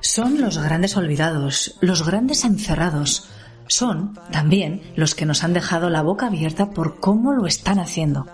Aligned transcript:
Son 0.00 0.40
los 0.40 0.58
grandes 0.58 0.96
olvidados, 0.96 1.76
los 1.80 2.06
grandes 2.06 2.44
encerrados. 2.44 3.28
Son 3.68 4.18
también 4.32 4.82
los 4.96 5.14
que 5.14 5.26
nos 5.26 5.44
han 5.44 5.52
dejado 5.52 5.90
la 5.90 6.02
boca 6.02 6.26
abierta 6.26 6.70
por 6.70 6.98
cómo 6.98 7.32
lo 7.32 7.46
están 7.46 7.78
haciendo. 7.78 8.26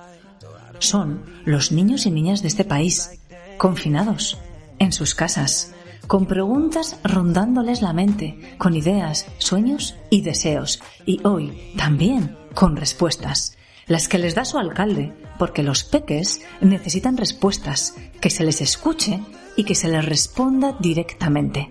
Son 0.78 1.24
los 1.44 1.72
niños 1.72 2.06
y 2.06 2.10
niñas 2.10 2.42
de 2.42 2.48
este 2.48 2.64
país, 2.64 3.20
confinados, 3.58 4.38
en 4.78 4.92
sus 4.92 5.14
casas, 5.14 5.74
con 6.06 6.26
preguntas 6.26 6.96
rondándoles 7.02 7.82
la 7.82 7.92
mente, 7.92 8.38
con 8.58 8.74
ideas, 8.74 9.26
sueños 9.38 9.96
y 10.10 10.22
deseos, 10.22 10.80
y 11.04 11.20
hoy 11.26 11.72
también 11.76 12.36
con 12.54 12.76
respuestas, 12.76 13.56
las 13.86 14.08
que 14.08 14.18
les 14.18 14.34
da 14.34 14.44
su 14.44 14.58
alcalde, 14.58 15.14
porque 15.38 15.62
los 15.62 15.84
peques 15.84 16.40
necesitan 16.60 17.16
respuestas, 17.16 17.94
que 18.20 18.30
se 18.30 18.44
les 18.44 18.60
escuche 18.60 19.22
y 19.56 19.64
que 19.64 19.74
se 19.74 19.88
les 19.88 20.04
responda 20.04 20.76
directamente. 20.80 21.68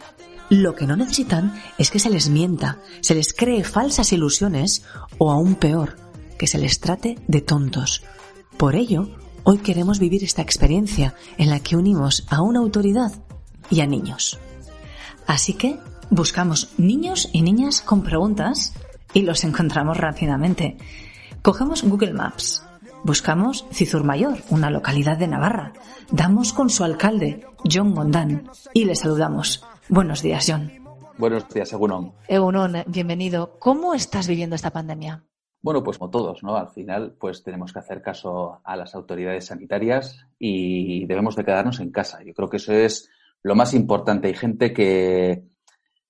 Lo 0.49 0.75
que 0.75 0.85
no 0.85 0.95
necesitan 0.95 1.59
es 1.77 1.89
que 1.89 1.99
se 1.99 2.09
les 2.09 2.29
mienta, 2.29 2.79
se 3.01 3.15
les 3.15 3.33
cree 3.33 3.63
falsas 3.63 4.13
ilusiones 4.13 4.83
o 5.17 5.31
aún 5.31 5.55
peor, 5.55 5.97
que 6.37 6.47
se 6.47 6.59
les 6.59 6.79
trate 6.79 7.17
de 7.27 7.41
tontos. 7.41 8.03
Por 8.57 8.75
ello, 8.75 9.09
hoy 9.43 9.57
queremos 9.57 9.99
vivir 9.99 10.23
esta 10.23 10.41
experiencia 10.41 11.15
en 11.37 11.49
la 11.49 11.59
que 11.61 11.75
unimos 11.75 12.25
a 12.29 12.41
una 12.41 12.59
autoridad 12.59 13.11
y 13.69 13.81
a 13.81 13.87
niños. 13.87 14.39
Así 15.27 15.53
que 15.53 15.77
buscamos 16.09 16.73
niños 16.77 17.29
y 17.33 17.41
niñas 17.41 17.81
con 17.81 18.03
preguntas 18.03 18.73
y 19.13 19.21
los 19.21 19.43
encontramos 19.43 19.97
rápidamente. 19.97 20.77
Cogemos 21.41 21.83
Google 21.83 22.13
Maps, 22.13 22.63
buscamos 23.03 23.65
Cizur 23.71 24.03
Mayor, 24.03 24.37
una 24.49 24.69
localidad 24.69 25.17
de 25.17 25.27
Navarra, 25.27 25.73
damos 26.11 26.53
con 26.53 26.69
su 26.69 26.83
alcalde, 26.83 27.45
John 27.71 27.93
Gondán, 27.93 28.49
y 28.73 28.85
le 28.85 28.95
saludamos. 28.95 29.63
Buenos 29.89 30.21
días, 30.21 30.45
John. 30.47 30.71
Buenos 31.17 31.47
días, 31.49 31.71
Egunon. 31.71 32.13
Egunon, 32.27 32.83
bienvenido. 32.87 33.57
¿Cómo 33.59 33.93
estás 33.93 34.27
viviendo 34.27 34.55
esta 34.55 34.71
pandemia? 34.71 35.23
Bueno, 35.61 35.83
pues 35.83 35.97
como 35.97 36.11
todos, 36.11 36.43
¿no? 36.43 36.57
Al 36.57 36.69
final, 36.69 37.15
pues 37.19 37.41
tenemos 37.41 37.73
que 37.73 37.79
hacer 37.79 38.01
caso 38.01 38.59
a 38.63 38.75
las 38.75 38.93
autoridades 38.93 39.45
sanitarias 39.45 40.27
y 40.37 41.05
debemos 41.07 41.35
de 41.35 41.45
quedarnos 41.45 41.79
en 41.79 41.91
casa. 41.91 42.19
Yo 42.23 42.33
creo 42.33 42.49
que 42.49 42.57
eso 42.57 42.73
es 42.73 43.09
lo 43.45 43.53
más 43.53 43.75
importante. 43.75 44.27
Hay 44.27 44.33
gente 44.33 44.73
que, 44.73 45.43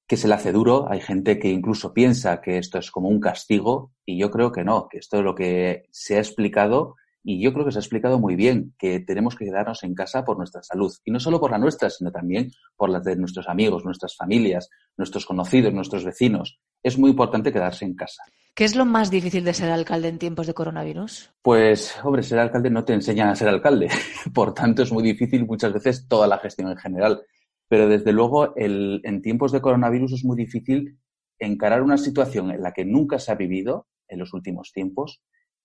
que 0.07 0.15
se 0.15 0.29
le 0.29 0.35
hace 0.35 0.53
duro, 0.53 0.89
hay 0.89 1.01
gente 1.01 1.37
que 1.37 1.49
incluso 1.49 1.93
piensa 1.93 2.39
que 2.39 2.57
esto 2.57 2.79
es 2.79 2.91
como 2.91 3.09
un 3.09 3.19
castigo 3.19 3.91
y 4.05 4.17
yo 4.17 4.31
creo 4.31 4.53
que 4.53 4.63
no, 4.63 4.87
que 4.87 4.99
esto 4.99 5.17
es 5.17 5.23
lo 5.23 5.35
que 5.35 5.83
se 5.91 6.15
ha 6.15 6.19
explicado 6.19 6.95
y 7.25 7.43
yo 7.43 7.51
creo 7.51 7.65
que 7.65 7.73
se 7.73 7.79
ha 7.79 7.81
explicado 7.81 8.19
muy 8.19 8.37
bien, 8.37 8.73
que 8.79 9.01
tenemos 9.01 9.35
que 9.35 9.43
quedarnos 9.43 9.83
en 9.83 9.95
casa 9.95 10.23
por 10.23 10.37
nuestra 10.37 10.63
salud 10.63 10.93
y 11.03 11.11
no 11.11 11.19
solo 11.19 11.41
por 11.41 11.51
la 11.51 11.57
nuestra, 11.57 11.89
sino 11.89 12.09
también 12.09 12.51
por 12.77 12.89
la 12.89 13.01
de 13.01 13.17
nuestros 13.17 13.49
amigos, 13.49 13.83
nuestras 13.83 14.15
familias, 14.15 14.69
nuestros 14.95 15.25
conocidos, 15.25 15.73
nuestros 15.73 16.05
vecinos. 16.05 16.57
Es 16.81 16.97
muy 16.97 17.09
importante 17.09 17.51
quedarse 17.51 17.83
en 17.83 17.95
casa. 17.95 18.23
¿Qué 18.55 18.63
es 18.63 18.77
lo 18.77 18.85
más 18.85 19.11
difícil 19.11 19.43
de 19.43 19.53
ser 19.53 19.69
alcalde 19.69 20.07
en 20.07 20.17
tiempos 20.17 20.47
de 20.47 20.53
coronavirus? 20.53 21.29
Pues, 21.41 21.93
hombre, 22.05 22.23
ser 22.23 22.39
alcalde 22.39 22.69
no 22.69 22.85
te 22.85 22.93
enseñan 22.93 23.27
a 23.27 23.35
ser 23.35 23.49
alcalde. 23.49 23.89
Por 24.33 24.53
tanto, 24.53 24.81
es 24.81 24.93
muy 24.93 25.03
difícil 25.03 25.45
muchas 25.45 25.73
veces 25.73 26.07
toda 26.07 26.25
la 26.25 26.37
gestión 26.37 26.69
en 26.69 26.77
general. 26.77 27.21
Pero 27.67 27.89
desde 27.89 28.13
luego, 28.13 28.53
en 28.55 29.21
tiempos 29.21 29.51
de 29.51 29.59
coronavirus 29.59 30.13
es 30.13 30.23
muy 30.23 30.37
difícil 30.37 30.97
encarar 31.37 31.81
una 31.81 31.97
situación 31.97 32.49
en 32.51 32.61
la 32.61 32.71
que 32.71 32.85
nunca 32.85 33.19
se 33.19 33.33
ha 33.33 33.35
vivido 33.35 33.89
en 34.07 34.19
los 34.19 34.33
últimos 34.33 34.71
tiempos, 34.71 35.21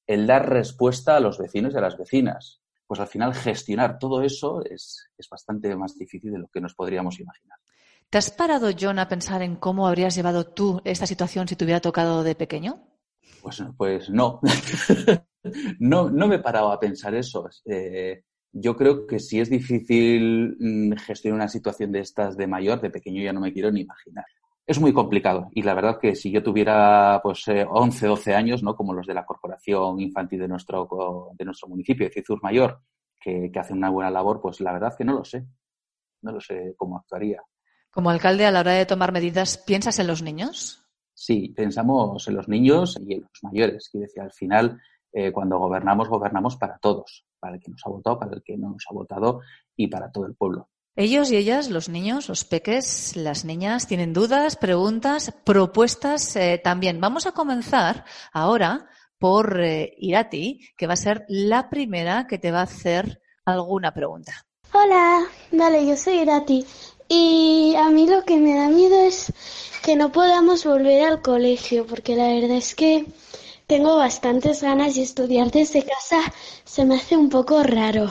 el 0.09 0.27
dar 0.27 0.51
respuesta 0.51 1.15
a 1.15 1.21
los 1.21 1.39
vecinos 1.39 1.73
y 1.75 1.77
a 1.77 1.83
las 1.83 1.97
vecinas. 1.97 2.61
Pues 2.89 2.99
al 2.99 3.07
final 3.07 3.35
gestionar 3.35 4.01
todo 4.01 4.23
eso 4.23 4.65
es, 4.65 5.07
es 5.17 5.29
bastante 5.29 5.77
más 5.77 5.97
difícil 5.97 6.33
de 6.33 6.39
lo 6.39 6.49
que 6.49 6.61
nos 6.61 6.75
podríamos 6.75 7.21
imaginar. 7.21 7.60
¿Te 8.11 8.19
has 8.19 8.29
parado, 8.33 8.71
John, 8.79 8.99
a 8.99 9.07
pensar 9.07 9.41
en 9.41 9.55
cómo 9.55 9.87
habrías 9.87 10.17
llevado 10.17 10.45
tú 10.45 10.81
esta 10.85 11.07
situación 11.07 11.47
si 11.47 11.55
te 11.55 11.65
hubiera 11.65 11.81
tocado 11.81 12.25
de 12.25 12.35
pequeño? 12.35 12.83
Pues, 13.41 13.63
pues 13.77 14.11
no. 14.11 14.41
no, 15.79 16.11
no 16.11 16.27
me 16.27 16.35
he 16.35 16.41
parado 16.41 16.73
a 16.73 16.81
pensar 16.81 17.15
eso. 17.15 17.49
Eh, 17.65 18.25
yo 18.51 18.77
creo 18.77 19.07
que 19.07 19.21
si 19.21 19.39
es 19.39 19.49
difícil 19.49 20.57
mm, 20.59 20.95
gestionar 20.97 21.37
una 21.37 21.49
situación 21.49 21.93
de 21.93 22.01
estas 22.01 22.37
de 22.37 22.49
mayor, 22.49 22.81
de 22.81 22.91
pequeño 22.91 23.23
ya 23.23 23.33
no 23.33 23.41
me 23.41 23.53
quiero 23.53 23.71
ni 23.71 23.83
imaginar. 23.83 24.25
Es 24.67 24.81
muy 24.81 24.93
complicado 24.93 25.49
y 25.53 25.63
la 25.63 25.75
verdad 25.75 26.01
que 26.01 26.17
si 26.17 26.33
yo 26.33 26.43
tuviera 26.43 27.21
pues 27.23 27.45
11, 27.47 28.07
eh, 28.07 28.09
12 28.09 28.35
años, 28.35 28.65
¿no? 28.65 28.75
como 28.75 28.93
los 28.93 29.07
de 29.07 29.15
la 29.15 29.25
Corporación 29.25 30.01
Infantil 30.01 30.41
de 30.41 30.49
nuestro, 30.49 31.31
de 31.39 31.45
nuestro 31.45 31.69
municipio, 31.69 32.09
de 32.09 32.25
Mayor, 32.43 32.81
que, 33.21 33.53
que 33.53 33.59
hacen 33.61 33.77
una 33.77 33.91
buena 33.91 34.11
labor, 34.11 34.41
pues 34.41 34.61
la 34.61 34.73
verdad 34.73 34.97
que 34.99 35.05
no 35.05 35.13
lo 35.13 35.25
sé. 35.25 35.47
No 36.23 36.33
lo 36.33 36.41
sé 36.41 36.75
cómo 36.77 36.99
actuaría. 36.99 37.41
Como 37.91 38.11
alcalde, 38.11 38.47
a 38.47 38.51
la 38.51 38.61
hora 38.61 38.73
de 38.73 38.87
tomar 38.87 39.13
medidas, 39.13 39.59
¿piensas 39.59 39.99
en 39.99 40.07
los 40.07 40.23
niños? 40.23 40.87
Sí, 41.13 41.53
pensamos 41.55 42.27
en 42.29 42.37
los 42.37 42.49
niños 42.49 42.97
y 43.05 43.15
en 43.15 43.23
los 43.23 43.43
mayores. 43.43 43.89
Quiero 43.91 44.07
decir, 44.07 44.23
al 44.23 44.33
final, 44.33 44.81
eh, 45.13 45.33
cuando 45.33 45.59
gobernamos, 45.59 46.09
gobernamos 46.09 46.57
para 46.57 46.79
todos, 46.79 47.27
para 47.39 47.57
el 47.57 47.61
que 47.61 47.71
nos 47.71 47.85
ha 47.85 47.91
votado, 47.91 48.19
para 48.19 48.33
el 48.33 48.43
que 48.43 48.57
no 48.57 48.71
nos 48.71 48.85
ha 48.89 48.95
votado 48.95 49.41
y 49.77 49.89
para 49.89 50.11
todo 50.11 50.27
el 50.27 50.35
pueblo. 50.35 50.69
Ellos 50.97 51.31
y 51.31 51.37
ellas, 51.37 51.71
los 51.71 51.89
niños, 51.89 52.29
los 52.29 52.45
peques, 52.45 53.17
las 53.17 53.45
niñas, 53.45 53.87
tienen 53.87 54.13
dudas, 54.13 54.57
preguntas, 54.57 55.33
propuestas 55.45 56.37
eh, 56.37 56.61
también. 56.63 57.01
Vamos 57.01 57.27
a 57.27 57.33
comenzar 57.33 58.05
ahora 58.33 58.89
por 59.19 59.61
eh, 59.61 59.95
Irati, 59.99 60.61
que 60.77 60.87
va 60.87 60.95
a 60.95 60.97
ser 60.97 61.25
la 61.29 61.71
primera 61.71 62.27
que 62.27 62.39
te 62.39 62.51
va 62.51 62.61
a 62.61 62.65
hacer 62.65 63.21
alguna 63.45 63.93
pregunta. 63.93 64.33
Hola, 64.73 65.25
vale, 65.53 65.87
yo 65.87 65.97
soy 65.97 66.21
Irati. 66.21 66.65
Y 67.13 67.75
a 67.77 67.89
mí 67.91 68.07
lo 68.07 68.25
que 68.25 68.37
me 68.37 68.55
da 68.55 68.69
miedo 68.69 69.03
es 69.03 69.33
que 69.83 69.97
no 69.97 70.13
podamos 70.13 70.65
volver 70.65 71.03
al 71.03 71.23
colegio, 71.23 71.85
porque 71.85 72.15
la 72.15 72.29
verdad 72.29 72.57
es 72.57 72.77
que 72.77 73.05
tengo 73.67 73.97
bastantes 73.97 74.63
ganas 74.63 74.97
y 74.97 75.03
estudiar 75.03 75.51
desde 75.51 75.83
casa 75.83 76.21
se 76.65 76.85
me 76.85 76.95
hace 76.95 77.17
un 77.17 77.29
poco 77.29 77.65
raro. 77.65 78.09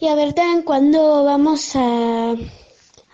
Y 0.00 0.08
a 0.08 0.14
ver 0.14 0.32
también 0.32 0.62
cuándo 0.62 1.22
vamos 1.22 1.76
a, 1.76 2.34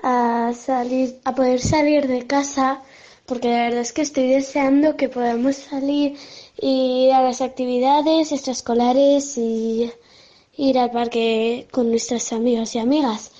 a 0.00 0.53
salir, 0.55 1.19
a 1.25 1.34
poder 1.34 1.61
salir 1.61 2.06
de 2.06 2.28
casa, 2.28 2.81
porque 3.26 3.49
la 3.49 3.62
verdad 3.65 3.81
es 3.81 3.93
que 3.93 4.03
estoy 4.03 4.28
deseando 4.28 4.97
que 4.97 5.09
podamos 5.09 5.56
salir 5.56 6.16
y 6.61 7.06
ir 7.06 7.15
a 7.15 7.22
las 7.25 7.41
actividades 7.41 8.31
extraescolares 8.31 9.37
y 9.38 9.91
ir 10.56 10.78
al 10.78 10.93
parque 10.93 11.66
con 11.72 11.91
nuestras 11.91 12.32
amigas 12.32 12.76
y 12.76 12.78
amigas. 12.78 13.32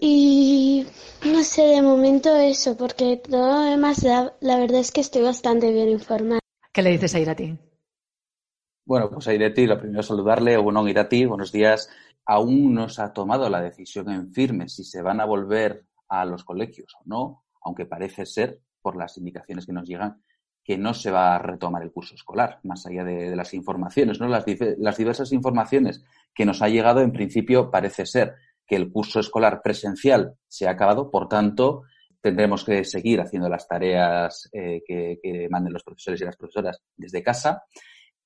Y 0.00 0.86
no 1.24 1.42
sé, 1.42 1.62
de 1.62 1.82
momento 1.82 2.34
eso, 2.36 2.76
porque 2.76 3.16
todo 3.16 3.52
lo 3.52 3.60
demás, 3.70 4.02
la, 4.02 4.58
verdad 4.58 4.80
es 4.80 4.92
que 4.92 5.00
estoy 5.00 5.22
bastante 5.22 5.72
bien 5.72 5.88
informada. 5.88 6.40
¿Qué 6.72 6.82
le 6.82 6.90
dices 6.90 7.14
a 7.14 7.20
Irati? 7.20 7.58
Bueno, 8.84 9.10
pues 9.10 9.26
a 9.28 9.34
Irati, 9.34 9.66
lo 9.66 9.78
primero 9.78 10.00
es 10.00 10.06
saludarle. 10.06 10.56
Bueno, 10.56 10.86
Irati, 10.88 11.24
buenos 11.24 11.52
días. 11.52 11.88
Aún 12.24 12.74
no 12.74 12.88
se 12.88 13.02
ha 13.02 13.12
tomado 13.12 13.48
la 13.48 13.60
decisión 13.60 14.10
en 14.10 14.32
firme 14.32 14.68
si 14.68 14.84
se 14.84 15.02
van 15.02 15.20
a 15.20 15.24
volver 15.24 15.86
a 16.08 16.24
los 16.24 16.44
colegios 16.44 16.94
o 17.00 17.02
no, 17.04 17.44
aunque 17.62 17.86
parece 17.86 18.26
ser, 18.26 18.60
por 18.80 18.96
las 18.96 19.18
indicaciones 19.18 19.66
que 19.66 19.72
nos 19.72 19.88
llegan, 19.88 20.22
que 20.62 20.76
no 20.76 20.94
se 20.94 21.10
va 21.10 21.36
a 21.36 21.38
retomar 21.38 21.82
el 21.82 21.92
curso 21.92 22.14
escolar, 22.14 22.60
más 22.64 22.86
allá 22.86 23.04
de, 23.04 23.34
las 23.36 23.54
informaciones, 23.54 24.20
¿no? 24.20 24.28
Las, 24.28 24.44
las 24.78 24.96
diversas 24.96 25.32
informaciones 25.32 26.04
que 26.34 26.44
nos 26.44 26.60
ha 26.62 26.68
llegado, 26.68 27.00
en 27.00 27.12
principio, 27.12 27.70
parece 27.70 28.04
ser 28.04 28.34
que 28.66 28.76
el 28.76 28.90
curso 28.90 29.20
escolar 29.20 29.60
presencial 29.62 30.34
se 30.48 30.66
ha 30.66 30.72
acabado, 30.72 31.10
por 31.10 31.28
tanto, 31.28 31.84
tendremos 32.20 32.64
que 32.64 32.84
seguir 32.84 33.20
haciendo 33.20 33.48
las 33.48 33.68
tareas 33.68 34.48
eh, 34.52 34.82
que, 34.86 35.46
manden 35.48 35.72
los 35.72 35.84
profesores 35.84 36.20
y 36.20 36.24
las 36.24 36.36
profesoras 36.36 36.82
desde 36.96 37.22
casa. 37.22 37.62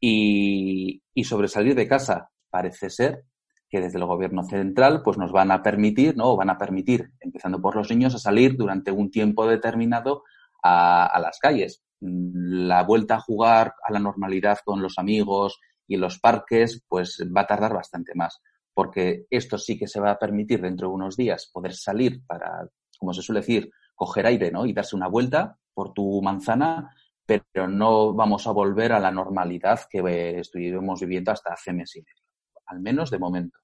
Y, 0.01 1.03
y, 1.13 1.25
sobre 1.25 1.49
salir 1.49 1.75
de 1.75 1.87
casa, 1.87 2.31
parece 2.49 2.89
ser 2.89 3.25
que 3.69 3.81
desde 3.81 3.99
el 3.99 4.07
gobierno 4.07 4.43
central 4.43 5.03
pues 5.05 5.19
nos 5.19 5.31
van 5.31 5.51
a 5.51 5.63
permitir, 5.63 6.17
¿no? 6.17 6.33
O 6.33 6.37
van 6.37 6.49
a 6.49 6.57
permitir, 6.57 7.11
empezando 7.21 7.61
por 7.61 7.77
los 7.77 7.91
niños, 7.91 8.15
a 8.15 8.19
salir 8.19 8.57
durante 8.57 8.91
un 8.91 9.11
tiempo 9.11 9.47
determinado 9.47 10.25
a, 10.63 11.05
a 11.05 11.21
las 11.21 11.39
calles. 11.39 11.83
La 12.01 12.83
vuelta 12.85 13.17
a 13.17 13.21
jugar 13.21 13.75
a 13.87 13.93
la 13.93 13.99
normalidad 13.99 14.59
con 14.65 14.81
los 14.81 14.95
amigos 14.97 15.61
y 15.87 15.99
los 15.99 16.19
parques, 16.19 16.83
pues 16.89 17.23
va 17.37 17.43
a 17.43 17.47
tardar 17.47 17.75
bastante 17.75 18.13
más 18.15 18.41
porque 18.81 19.27
esto 19.29 19.59
sí 19.59 19.79
que 19.79 19.87
se 19.87 20.01
va 20.01 20.13
a 20.13 20.19
permitir 20.19 20.63
dentro 20.63 20.89
de 20.89 20.95
unos 20.95 21.15
días 21.15 21.51
poder 21.53 21.75
salir 21.75 22.25
para, 22.27 22.67
como 22.99 23.13
se 23.13 23.21
suele 23.21 23.41
decir, 23.41 23.71
coger 23.95 24.25
aire 24.25 24.51
¿no? 24.51 24.65
y 24.65 24.73
darse 24.73 24.97
una 24.97 25.07
vuelta 25.07 25.59
por 25.75 25.93
tu 25.93 26.23
manzana, 26.23 26.91
pero 27.27 27.69
no 27.69 28.15
vamos 28.15 28.47
a 28.47 28.53
volver 28.53 28.93
a 28.95 28.99
la 28.99 29.11
normalidad 29.11 29.81
que 29.91 30.39
estuvimos 30.41 30.99
viviendo 30.99 31.31
hasta 31.31 31.53
hace 31.53 31.75
meses 31.75 31.97
y 31.97 32.01
medio, 32.01 32.25
al 32.65 32.81
menos 32.81 33.11
de 33.11 33.19
momento. 33.19 33.59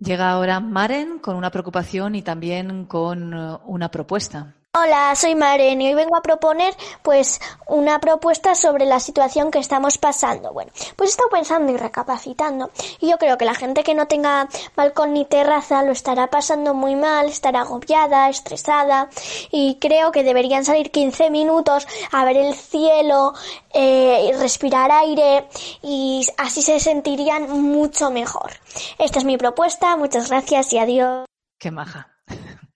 Llega 0.00 0.28
ahora 0.28 0.58
Maren 0.58 1.20
con 1.20 1.36
una 1.36 1.52
preocupación 1.52 2.16
y 2.16 2.22
también 2.22 2.86
con 2.86 3.32
eh, 3.32 3.58
una 3.66 3.92
propuesta. 3.92 4.56
Hola, 4.74 5.14
soy 5.16 5.34
Maren 5.34 5.80
y 5.80 5.88
hoy 5.88 5.94
vengo 5.94 6.14
a 6.14 6.20
proponer 6.20 6.74
pues 7.02 7.40
una 7.66 8.00
propuesta 8.00 8.54
sobre 8.54 8.84
la 8.84 9.00
situación 9.00 9.50
que 9.50 9.58
estamos 9.58 9.96
pasando. 9.96 10.52
Bueno, 10.52 10.70
pues 10.94 11.08
he 11.08 11.12
estado 11.12 11.30
pensando 11.30 11.72
y 11.72 11.78
recapacitando 11.78 12.70
y 13.00 13.08
yo 13.08 13.16
creo 13.16 13.38
que 13.38 13.46
la 13.46 13.54
gente 13.54 13.82
que 13.82 13.94
no 13.94 14.06
tenga 14.06 14.46
balcón 14.76 15.14
ni 15.14 15.24
terraza 15.24 15.82
lo 15.82 15.92
estará 15.92 16.28
pasando 16.28 16.74
muy 16.74 16.96
mal, 16.96 17.28
estará 17.28 17.62
agobiada, 17.62 18.28
estresada 18.28 19.08
y 19.50 19.78
creo 19.80 20.12
que 20.12 20.22
deberían 20.22 20.66
salir 20.66 20.90
15 20.90 21.30
minutos 21.30 21.88
a 22.12 22.26
ver 22.26 22.36
el 22.36 22.54
cielo, 22.54 23.32
eh, 23.72 24.32
respirar 24.38 24.92
aire 24.92 25.48
y 25.82 26.26
así 26.36 26.60
se 26.60 26.78
sentirían 26.78 27.50
mucho 27.50 28.10
mejor. 28.10 28.52
Esta 28.98 29.18
es 29.18 29.24
mi 29.24 29.38
propuesta, 29.38 29.96
muchas 29.96 30.28
gracias 30.28 30.74
y 30.74 30.78
adiós. 30.78 31.24
Qué 31.58 31.70
maja. 31.70 32.06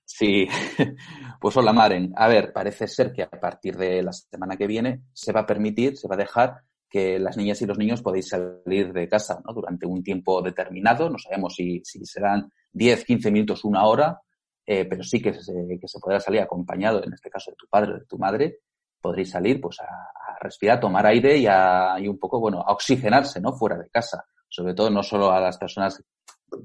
Sí, 0.04 0.48
pues 1.42 1.56
hola 1.56 1.72
Maren. 1.72 2.12
A 2.14 2.28
ver, 2.28 2.52
parece 2.52 2.86
ser 2.86 3.12
que 3.12 3.24
a 3.24 3.28
partir 3.28 3.76
de 3.76 4.00
la 4.00 4.12
semana 4.12 4.56
que 4.56 4.68
viene 4.68 5.02
se 5.12 5.32
va 5.32 5.40
a 5.40 5.46
permitir, 5.46 5.96
se 5.96 6.06
va 6.06 6.14
a 6.14 6.18
dejar 6.18 6.62
que 6.88 7.18
las 7.18 7.36
niñas 7.36 7.60
y 7.60 7.66
los 7.66 7.76
niños 7.76 8.00
podéis 8.00 8.28
salir 8.28 8.92
de 8.92 9.08
casa 9.08 9.42
¿no? 9.44 9.52
durante 9.52 9.84
un 9.84 10.04
tiempo 10.04 10.40
determinado. 10.40 11.10
No 11.10 11.18
sabemos 11.18 11.56
si, 11.56 11.82
si 11.84 12.06
serán 12.06 12.48
10, 12.70 13.04
15 13.04 13.32
minutos, 13.32 13.64
una 13.64 13.84
hora, 13.86 14.20
eh, 14.64 14.84
pero 14.84 15.02
sí 15.02 15.20
que 15.20 15.34
se, 15.34 15.52
que 15.80 15.88
se 15.88 15.98
podrá 15.98 16.20
salir 16.20 16.40
acompañado, 16.42 17.02
en 17.02 17.12
este 17.12 17.28
caso 17.28 17.50
de 17.50 17.56
tu 17.56 17.66
padre 17.66 17.90
o 17.90 17.98
de 17.98 18.06
tu 18.06 18.18
madre. 18.18 18.60
Podréis 19.00 19.30
salir 19.30 19.60
pues 19.60 19.80
a, 19.80 19.84
a 19.84 20.38
respirar, 20.40 20.78
tomar 20.78 21.04
aire 21.06 21.38
y, 21.38 21.46
a, 21.48 21.96
y 21.98 22.06
un 22.06 22.20
poco, 22.20 22.38
bueno, 22.38 22.60
a 22.60 22.72
oxigenarse, 22.72 23.40
¿no? 23.40 23.52
Fuera 23.52 23.76
de 23.76 23.90
casa. 23.90 24.24
Sobre 24.48 24.74
todo 24.74 24.90
no 24.90 25.02
solo 25.02 25.32
a 25.32 25.40
las 25.40 25.58
personas, 25.58 26.00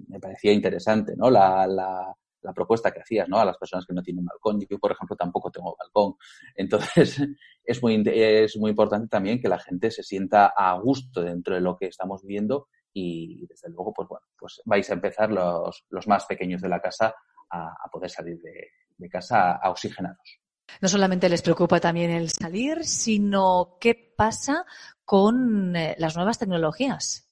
me 0.07 0.19
parecía 0.19 0.53
interesante, 0.53 1.15
¿no? 1.18 1.31
La, 1.31 1.65
la, 1.65 2.15
la 2.42 2.54
propuesta 2.54 2.92
que 2.92 3.01
hacías, 3.01 3.28
¿no? 3.28 3.39
A 3.39 3.45
las 3.45 3.57
personas 3.57 3.86
que 3.86 3.94
no 3.94 4.01
tienen 4.01 4.25
balcón. 4.25 4.60
Yo, 4.69 4.80
por 4.80 4.92
ejemplo, 4.92 5.16
tampoco 5.16 5.51
tengo 5.51 5.75
balcón. 5.78 6.16
Entonces, 6.56 7.22
es 7.63 7.84
muy, 7.84 8.04
es 8.06 8.57
muy 8.57 8.72
importante 8.72 9.07
también 9.07 9.42
que 9.42 9.50
la 9.50 9.60
gente 9.60 9.92
se 9.92 10.04
sienta 10.04 10.54
a 10.56 10.80
gusto 10.80 11.22
dentro 11.22 11.56
de 11.56 11.62
lo 11.62 11.78
que 11.78 11.88
estamos 11.88 12.22
viviendo 12.22 12.68
y, 12.94 13.45
desde 13.48 13.69
luego, 13.69 13.94
pues 13.94 14.07
bueno, 14.07 14.25
pues 14.38 14.62
vais 14.66 14.89
a 14.89 14.94
empezar 14.94 15.31
los, 15.31 15.86
los 15.89 16.07
más 16.07 16.25
pequeños 16.25 16.62
de 16.62 16.69
la 16.69 16.81
casa 16.81 17.13
a, 17.50 17.68
a 17.68 17.89
poder 17.92 18.10
salir 18.10 18.39
de, 18.42 18.69
de 18.98 19.10
casa 19.10 19.54
a, 19.62 19.69
oxigenaros. 19.69 20.39
No 20.81 20.88
solamente 20.88 21.30
les 21.30 21.42
preocupa 21.42 21.80
también 21.80 22.12
el 22.12 22.30
salir, 22.30 22.86
sino 22.86 23.78
qué 23.80 24.13
pasa 24.18 24.66
con 25.06 25.75
eh, 25.75 25.95
las 25.98 26.16
nuevas 26.16 26.39
tecnologías. 26.39 27.30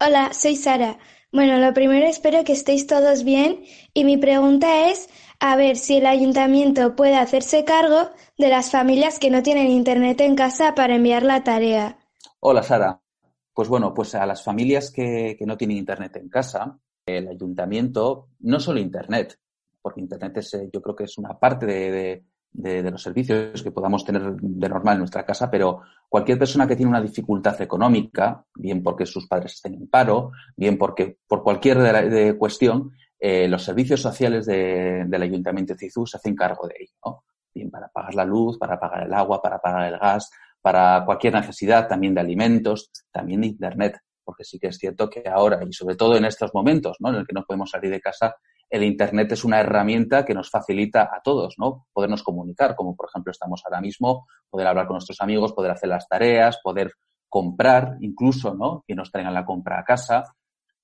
Hola, 0.00 0.32
soy 0.32 0.56
Sara. 0.56 0.98
Bueno, 1.32 1.58
lo 1.58 1.74
primero 1.74 2.06
espero 2.06 2.44
que 2.44 2.52
estéis 2.52 2.86
todos 2.86 3.24
bien 3.24 3.64
y 3.92 4.04
mi 4.04 4.16
pregunta 4.16 4.88
es 4.90 5.08
a 5.40 5.56
ver 5.56 5.76
si 5.76 5.98
el 5.98 6.06
ayuntamiento 6.06 6.96
puede 6.96 7.16
hacerse 7.16 7.64
cargo 7.64 8.10
de 8.38 8.48
las 8.48 8.70
familias 8.70 9.18
que 9.18 9.30
no 9.30 9.42
tienen 9.42 9.68
internet 9.68 10.20
en 10.20 10.36
casa 10.36 10.74
para 10.74 10.96
enviar 10.96 11.22
la 11.22 11.44
tarea. 11.44 11.98
Hola 12.40 12.62
Sara. 12.62 13.00
Pues 13.52 13.68
bueno, 13.68 13.94
pues 13.94 14.14
a 14.14 14.26
las 14.26 14.44
familias 14.44 14.90
que, 14.90 15.34
que 15.38 15.46
no 15.46 15.56
tienen 15.56 15.78
internet 15.78 16.16
en 16.16 16.28
casa, 16.28 16.78
el 17.06 17.28
ayuntamiento, 17.28 18.28
no 18.40 18.60
solo 18.60 18.80
internet, 18.80 19.38
porque 19.80 20.00
internet 20.00 20.36
es, 20.38 20.54
eh, 20.54 20.68
yo 20.72 20.82
creo 20.82 20.94
que 20.94 21.04
es 21.04 21.16
una 21.16 21.38
parte 21.38 21.64
de, 21.64 21.90
de 21.90 22.24
de, 22.56 22.82
de, 22.82 22.90
los 22.90 23.02
servicios 23.02 23.62
que 23.62 23.70
podamos 23.70 24.04
tener 24.04 24.34
de 24.34 24.68
normal 24.68 24.94
en 24.94 25.00
nuestra 25.00 25.24
casa, 25.24 25.50
pero 25.50 25.82
cualquier 26.08 26.38
persona 26.38 26.66
que 26.66 26.76
tiene 26.76 26.90
una 26.90 27.00
dificultad 27.00 27.60
económica, 27.60 28.44
bien 28.54 28.82
porque 28.82 29.06
sus 29.06 29.26
padres 29.26 29.54
estén 29.54 29.74
en 29.74 29.88
paro, 29.88 30.32
bien 30.56 30.78
porque 30.78 31.18
por 31.26 31.42
cualquier 31.42 31.78
de 31.78 31.92
la, 31.92 32.02
de 32.02 32.36
cuestión, 32.36 32.92
eh, 33.18 33.48
los 33.48 33.62
servicios 33.62 34.00
sociales 34.00 34.46
de, 34.46 35.04
del 35.06 35.22
Ayuntamiento 35.22 35.74
de 35.74 35.78
Cizú 35.78 36.06
se 36.06 36.16
hacen 36.18 36.34
cargo 36.34 36.66
de 36.66 36.74
ello, 36.80 36.92
¿no? 37.04 37.24
Bien 37.54 37.70
para 37.70 37.88
pagar 37.88 38.14
la 38.14 38.24
luz, 38.24 38.58
para 38.58 38.78
pagar 38.78 39.04
el 39.04 39.14
agua, 39.14 39.40
para 39.40 39.58
pagar 39.58 39.92
el 39.92 39.98
gas, 39.98 40.30
para 40.60 41.04
cualquier 41.04 41.34
necesidad 41.34 41.88
también 41.88 42.14
de 42.14 42.20
alimentos, 42.20 42.90
también 43.10 43.40
de 43.40 43.46
Internet, 43.46 43.98
porque 44.22 44.44
sí 44.44 44.58
que 44.58 44.66
es 44.66 44.76
cierto 44.76 45.08
que 45.08 45.22
ahora, 45.26 45.60
y 45.66 45.72
sobre 45.72 45.96
todo 45.96 46.16
en 46.16 46.24
estos 46.24 46.52
momentos, 46.52 46.96
¿no? 47.00 47.10
En 47.10 47.16
el 47.16 47.26
que 47.26 47.32
no 47.32 47.44
podemos 47.44 47.70
salir 47.70 47.90
de 47.90 48.00
casa, 48.00 48.36
el 48.68 48.82
Internet 48.84 49.32
es 49.32 49.44
una 49.44 49.60
herramienta 49.60 50.24
que 50.24 50.34
nos 50.34 50.50
facilita 50.50 51.02
a 51.02 51.20
todos, 51.22 51.54
¿no? 51.58 51.86
Podernos 51.92 52.22
comunicar, 52.22 52.74
como 52.74 52.96
por 52.96 53.08
ejemplo 53.08 53.30
estamos 53.30 53.62
ahora 53.64 53.80
mismo, 53.80 54.26
poder 54.50 54.66
hablar 54.66 54.86
con 54.86 54.94
nuestros 54.94 55.20
amigos, 55.20 55.52
poder 55.52 55.70
hacer 55.70 55.88
las 55.88 56.08
tareas, 56.08 56.58
poder 56.62 56.92
comprar 57.28 57.96
incluso, 58.00 58.54
¿no? 58.54 58.84
Que 58.86 58.94
nos 58.94 59.10
traigan 59.10 59.34
la 59.34 59.44
compra 59.44 59.80
a 59.80 59.84
casa. 59.84 60.24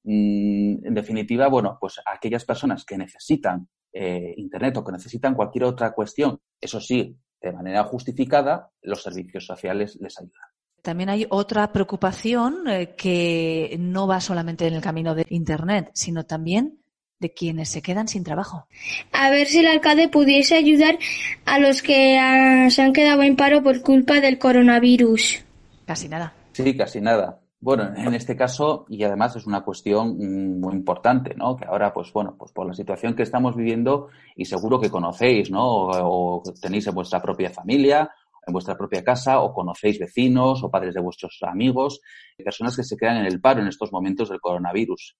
Mm, 0.04 0.86
en 0.86 0.94
definitiva, 0.94 1.48
bueno, 1.48 1.76
pues 1.80 2.00
aquellas 2.06 2.44
personas 2.44 2.84
que 2.84 2.98
necesitan 2.98 3.68
eh, 3.92 4.34
Internet 4.36 4.76
o 4.76 4.84
que 4.84 4.92
necesitan 4.92 5.34
cualquier 5.34 5.64
otra 5.64 5.92
cuestión, 5.92 6.38
eso 6.60 6.80
sí, 6.80 7.16
de 7.40 7.52
manera 7.52 7.84
justificada, 7.84 8.70
los 8.82 9.02
servicios 9.02 9.44
sociales 9.44 9.98
les 10.00 10.18
ayudan. 10.18 10.48
También 10.82 11.10
hay 11.10 11.26
otra 11.30 11.72
preocupación 11.72 12.66
eh, 12.68 12.94
que 12.96 13.76
no 13.78 14.08
va 14.08 14.20
solamente 14.20 14.66
en 14.66 14.74
el 14.74 14.82
camino 14.82 15.14
de 15.14 15.26
Internet, 15.28 15.90
sino 15.94 16.24
también 16.24 16.81
de 17.22 17.32
quienes 17.32 17.70
se 17.70 17.80
quedan 17.80 18.08
sin 18.08 18.24
trabajo. 18.24 18.66
A 19.12 19.30
ver 19.30 19.46
si 19.46 19.60
el 19.60 19.68
alcalde 19.68 20.08
pudiese 20.08 20.56
ayudar 20.56 20.98
a 21.46 21.58
los 21.58 21.80
que 21.80 22.18
uh, 22.18 22.70
se 22.70 22.82
han 22.82 22.92
quedado 22.92 23.22
en 23.22 23.36
paro 23.36 23.62
por 23.62 23.80
culpa 23.80 24.20
del 24.20 24.38
coronavirus. 24.38 25.42
Casi 25.86 26.08
nada. 26.08 26.34
Sí, 26.52 26.76
casi 26.76 27.00
nada. 27.00 27.38
Bueno, 27.60 27.94
en 27.96 28.12
este 28.12 28.34
caso, 28.34 28.86
y 28.88 29.04
además 29.04 29.36
es 29.36 29.46
una 29.46 29.62
cuestión 29.62 30.18
muy 30.60 30.74
importante, 30.74 31.32
¿no? 31.36 31.56
Que 31.56 31.64
ahora, 31.64 31.94
pues 31.94 32.12
bueno, 32.12 32.34
pues 32.36 32.50
por 32.50 32.66
la 32.66 32.74
situación 32.74 33.14
que 33.14 33.22
estamos 33.22 33.54
viviendo, 33.54 34.08
y 34.34 34.44
seguro 34.44 34.80
que 34.80 34.90
conocéis, 34.90 35.48
¿no? 35.48 35.64
O, 35.64 36.40
o 36.40 36.42
tenéis 36.60 36.88
en 36.88 36.94
vuestra 36.94 37.22
propia 37.22 37.50
familia, 37.50 38.10
en 38.44 38.52
vuestra 38.52 38.76
propia 38.76 39.04
casa, 39.04 39.40
o 39.40 39.54
conocéis 39.54 40.00
vecinos 40.00 40.64
o 40.64 40.70
padres 40.72 40.94
de 40.94 41.00
vuestros 41.00 41.38
amigos, 41.42 42.00
personas 42.36 42.74
que 42.74 42.82
se 42.82 42.96
quedan 42.96 43.18
en 43.18 43.26
el 43.26 43.40
paro 43.40 43.60
en 43.60 43.68
estos 43.68 43.92
momentos 43.92 44.28
del 44.28 44.40
coronavirus. 44.40 45.16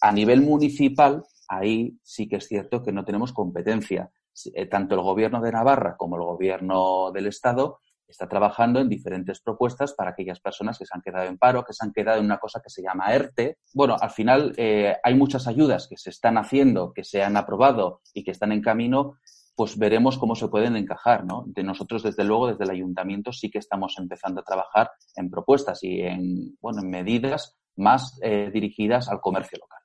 A 0.00 0.10
nivel 0.10 0.40
municipal, 0.40 1.22
ahí 1.52 1.98
sí 2.02 2.28
que 2.28 2.36
es 2.36 2.46
cierto 2.46 2.82
que 2.82 2.92
no 2.92 3.04
tenemos 3.04 3.32
competencia. 3.32 4.10
Eh, 4.54 4.66
tanto 4.66 4.94
el 4.94 5.02
gobierno 5.02 5.40
de 5.42 5.52
Navarra 5.52 5.96
como 5.96 6.16
el 6.16 6.22
gobierno 6.22 7.10
del 7.12 7.26
Estado 7.26 7.80
está 8.08 8.28
trabajando 8.28 8.80
en 8.80 8.88
diferentes 8.88 9.40
propuestas 9.40 9.94
para 9.94 10.10
aquellas 10.10 10.40
personas 10.40 10.78
que 10.78 10.86
se 10.86 10.94
han 10.94 11.02
quedado 11.02 11.26
en 11.26 11.38
paro, 11.38 11.64
que 11.64 11.72
se 11.72 11.84
han 11.84 11.92
quedado 11.92 12.18
en 12.18 12.26
una 12.26 12.38
cosa 12.38 12.60
que 12.62 12.70
se 12.70 12.82
llama 12.82 13.12
ERTE. 13.12 13.58
Bueno, 13.74 13.96
al 14.00 14.10
final 14.10 14.54
eh, 14.56 14.96
hay 15.02 15.14
muchas 15.14 15.46
ayudas 15.46 15.88
que 15.88 15.96
se 15.96 16.10
están 16.10 16.36
haciendo, 16.38 16.92
que 16.92 17.04
se 17.04 17.22
han 17.22 17.36
aprobado 17.36 18.00
y 18.12 18.22
que 18.22 18.30
están 18.30 18.52
en 18.52 18.62
camino, 18.62 19.18
pues 19.54 19.78
veremos 19.78 20.18
cómo 20.18 20.34
se 20.34 20.48
pueden 20.48 20.76
encajar, 20.76 21.24
¿no? 21.24 21.44
De 21.46 21.62
nosotros, 21.62 22.02
desde 22.02 22.24
luego, 22.24 22.48
desde 22.48 22.64
el 22.64 22.70
ayuntamiento 22.70 23.32
sí 23.32 23.50
que 23.50 23.58
estamos 23.58 23.94
empezando 23.98 24.40
a 24.40 24.44
trabajar 24.44 24.90
en 25.16 25.30
propuestas 25.30 25.82
y 25.82 26.00
en, 26.00 26.56
bueno, 26.60 26.80
en 26.82 26.90
medidas 26.90 27.58
más 27.76 28.18
eh, 28.22 28.50
dirigidas 28.52 29.08
al 29.08 29.20
comercio 29.20 29.58
local. 29.58 29.81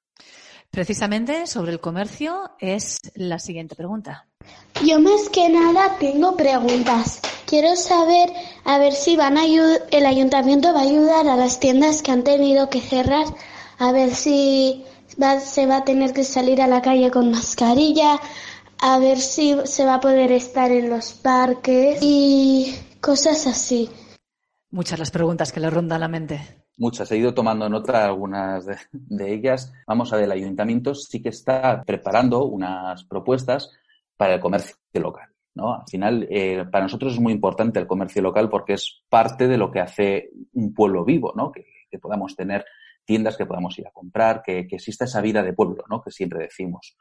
Precisamente 0.72 1.48
sobre 1.48 1.72
el 1.72 1.80
comercio 1.80 2.52
es 2.60 3.00
la 3.16 3.40
siguiente 3.40 3.76
pregunta. 3.76 4.28
Yo 4.86 5.00
más 5.00 5.30
que 5.30 5.50
nada 5.50 5.98
tengo 6.00 6.36
preguntas. 6.36 7.22
Quiero 7.46 7.76
saber 7.76 8.32
a 8.64 8.78
ver 8.78 8.94
si 8.94 9.16
van 9.16 9.38
a 9.38 9.46
el 9.46 10.06
ayuntamiento 10.06 10.74
va 10.74 10.82
a 10.82 10.84
ayudar 10.84 11.28
a 11.28 11.36
las 11.36 11.60
tiendas 11.60 12.02
que 12.02 12.12
han 12.12 12.24
tenido 12.24 12.70
que 12.70 12.82
cerrar, 12.82 13.26
a 13.80 13.92
ver 13.92 14.14
si 14.14 14.86
va, 15.22 15.40
se 15.40 15.66
va 15.66 15.78
a 15.78 15.84
tener 15.86 16.14
que 16.14 16.24
salir 16.24 16.62
a 16.62 16.68
la 16.68 16.82
calle 16.82 17.10
con 17.10 17.32
mascarilla, 17.32 18.20
a 18.80 19.00
ver 19.00 19.20
si 19.20 19.56
se 19.66 19.86
va 19.86 19.96
a 19.96 20.00
poder 20.00 20.32
estar 20.32 20.72
en 20.72 20.90
los 20.90 21.14
parques 21.14 22.00
y 22.02 22.76
cosas 23.02 23.48
así. 23.48 23.90
Muchas 24.70 25.00
las 25.00 25.12
preguntas 25.12 25.52
que 25.52 25.60
le 25.60 25.70
rondan 25.70 26.02
la 26.02 26.08
mente 26.08 26.67
muchas. 26.78 27.12
He 27.12 27.18
ido 27.18 27.34
tomando 27.34 27.68
nota 27.70 28.06
algunas 28.06 28.66
de, 28.92 29.34
ellas. 29.34 29.74
Vamos 29.86 30.14
a 30.14 30.16
ver, 30.16 30.26
el 30.26 30.32
ayuntamiento 30.32 30.96
sí 30.96 31.22
que 31.22 31.30
está 31.30 31.84
preparando 31.84 32.46
unas 32.46 33.04
propuestas 33.04 33.72
para 34.16 34.36
el 34.36 34.40
comercio 34.40 34.78
local. 34.94 35.30
¿no? 35.56 35.74
Al 35.74 35.88
final, 35.90 36.28
eh, 36.30 36.66
para 36.72 36.86
nosotros 36.86 37.14
es 37.14 37.20
muy 37.20 37.34
importante 37.34 37.80
el 37.80 37.88
comercio 37.88 38.22
local 38.22 38.48
porque 38.50 38.74
es 38.74 39.02
parte 39.10 39.48
de 39.48 39.58
lo 39.58 39.72
que 39.72 39.80
hace 39.80 40.30
un 40.54 40.74
pueblo 40.74 41.04
vivo, 41.04 41.34
¿no? 41.36 41.52
Que, 41.52 41.66
que 41.90 41.98
podamos 41.98 42.36
tener 42.36 42.64
tiendas 43.04 43.38
que 43.38 43.46
podamos 43.48 43.78
ir 43.80 43.88
a 43.88 43.92
comprar, 43.92 44.44
que, 44.44 44.68
que, 44.68 44.76
exista 44.76 45.06
esa 45.06 45.22
vida 45.22 45.42
de 45.42 45.54
pueblo, 45.54 45.84
¿no? 45.90 46.02
Que 46.02 46.12
siempre 46.12 46.40
decimos. 46.40 46.96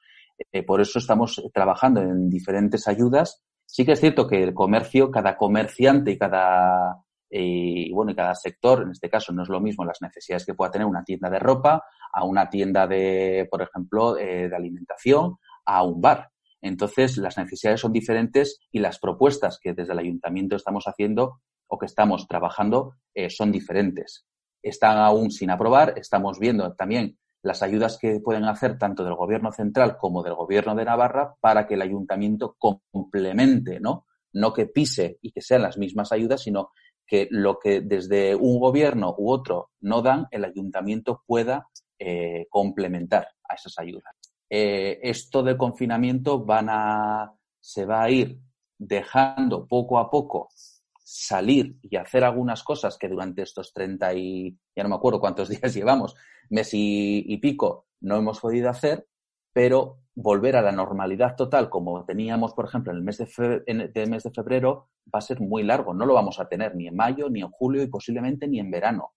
Eh, 0.53 0.63
por 0.63 0.81
eso 0.81 0.99
estamos 0.99 1.43
trabajando 1.53 2.01
en 2.01 2.31
diferentes 2.31 2.89
ayudas. 2.89 3.43
Sí 3.67 3.85
que 3.85 3.93
es 3.93 4.01
cierto 4.01 4.27
que 4.27 4.43
el 4.43 4.55
comercio, 4.55 5.11
cada 5.11 5.37
comerciante 5.37 6.13
y 6.13 6.19
cada 6.19 7.03
y 7.29 7.93
bueno, 7.93 8.13
y 8.13 8.15
cada 8.15 8.35
sector, 8.35 8.83
en 8.83 8.91
este 8.91 9.11
caso, 9.11 9.33
no 9.33 9.43
es 9.43 9.49
lo 9.49 9.61
mismo 9.61 9.85
las 9.85 10.01
necesidades 10.01 10.47
que 10.47 10.55
pueda 10.55 10.71
tener 10.71 10.87
una 10.87 11.05
tienda 11.05 11.29
de 11.29 11.39
ropa 11.39 11.85
a 12.13 12.25
una 12.25 12.49
tienda 12.49 12.87
de, 12.87 13.47
por 13.51 13.63
ejemplo, 13.63 14.17
eh, 14.17 14.49
de 14.49 14.57
alimentación, 14.57 15.37
a 15.65 15.83
un 15.83 16.01
bar. 16.01 16.31
Entonces, 16.63 17.17
las 17.19 17.37
necesidades 17.37 17.81
son 17.81 17.93
diferentes 17.93 18.61
y 18.73 18.79
las 18.79 18.99
propuestas 18.99 19.59
que 19.61 19.75
desde 19.75 19.93
el 19.93 19.99
ayuntamiento 19.99 20.57
estamos 20.57 20.85
haciendo 20.87 21.41
o 21.67 21.79
que 21.79 21.87
estamos 21.87 22.27
trabajando 22.27 22.95
eh, 23.15 23.31
son 23.31 23.53
diferentes. 23.53 24.25
Están 24.63 24.99
aún 24.99 25.31
sin 25.31 25.51
aprobar, 25.51 25.95
estamos 25.97 26.39
viendo 26.39 26.75
también 26.75 27.19
las 27.43 27.63
ayudas 27.63 27.99
que 27.99 28.21
pueden 28.21 28.45
hacer 28.45 28.79
tanto 28.79 29.05
del 29.05 29.15
gobierno 29.15 29.53
central 29.53 29.97
como 29.99 30.23
del 30.23 30.35
gobierno 30.35 30.75
de 30.75 30.85
Navarra 30.85 31.35
para 31.41 31.67
que 31.67 31.75
el 31.75 31.83
ayuntamiento 31.83 32.57
complemente, 32.59 33.79
¿no? 33.79 34.07
No 34.33 34.53
que 34.53 34.67
pise 34.67 35.19
y 35.23 35.31
que 35.31 35.41
sean 35.41 35.63
las 35.63 35.79
mismas 35.79 36.13
ayudas, 36.13 36.43
sino 36.43 36.71
que 37.07 37.29
lo 37.31 37.59
que 37.59 37.81
desde 37.81 38.35
un 38.35 38.59
gobierno 38.59 39.15
u 39.17 39.31
otro 39.31 39.71
no 39.81 40.03
dan, 40.03 40.27
el 40.31 40.45
ayuntamiento 40.45 41.23
pueda 41.27 41.69
eh, 41.99 42.47
complementar 42.51 43.29
a 43.49 43.55
esas 43.55 43.79
ayudas. 43.79 44.15
Eh, 44.49 44.99
esto 45.03 45.43
del 45.43 45.57
confinamiento 45.57 46.45
van 46.45 46.69
a, 46.71 47.33
se 47.61 47.85
va 47.85 48.03
a 48.03 48.11
ir 48.11 48.39
dejando 48.79 49.67
poco 49.67 49.99
a 49.99 50.11
poco 50.11 50.49
salir 50.95 51.79
y 51.83 51.97
hacer 51.97 52.25
algunas 52.25 52.63
cosas 52.63 52.99
que 52.99 53.09
durante 53.09 53.43
estos 53.43 53.73
30 53.73 54.15
y, 54.15 54.59
ya 54.75 54.83
no 54.83 54.89
me 54.89 54.97
acuerdo 54.97 55.21
cuántos 55.21 55.49
días 55.49 55.75
llevamos, 55.75 56.15
mes 56.51 56.71
y, 56.73 57.37
pico, 57.39 57.87
no 58.01 58.17
hemos 58.17 58.41
podido 58.41 58.69
hacer, 58.69 59.09
pero 59.53 60.01
volver 60.17 60.57
a 60.57 60.63
la 60.63 60.73
normalidad 60.73 61.37
total 61.37 61.71
como 61.71 62.05
teníamos, 62.05 62.55
por 62.55 62.65
ejemplo, 62.65 62.91
en 62.91 62.99
el 62.99 63.05
mes 63.05 63.19
de, 63.19 63.63
en 63.67 63.93
el 63.95 64.11
mes 64.11 64.25
de 64.25 64.31
febrero, 64.31 64.89
va 65.15 65.19
a 65.19 65.23
ser 65.23 65.41
muy 65.41 65.63
largo. 65.63 65.95
No 65.95 66.07
lo 66.07 66.15
vamos 66.15 66.41
a 66.41 66.49
tener 66.49 66.75
ni 66.75 66.89
en 66.89 66.97
mayo, 66.97 67.31
ni 67.31 67.43
en 67.43 67.51
julio 67.51 67.83
y 67.83 67.87
posiblemente 67.87 68.49
ni 68.49 68.59
en 68.59 68.71
verano. 68.71 69.13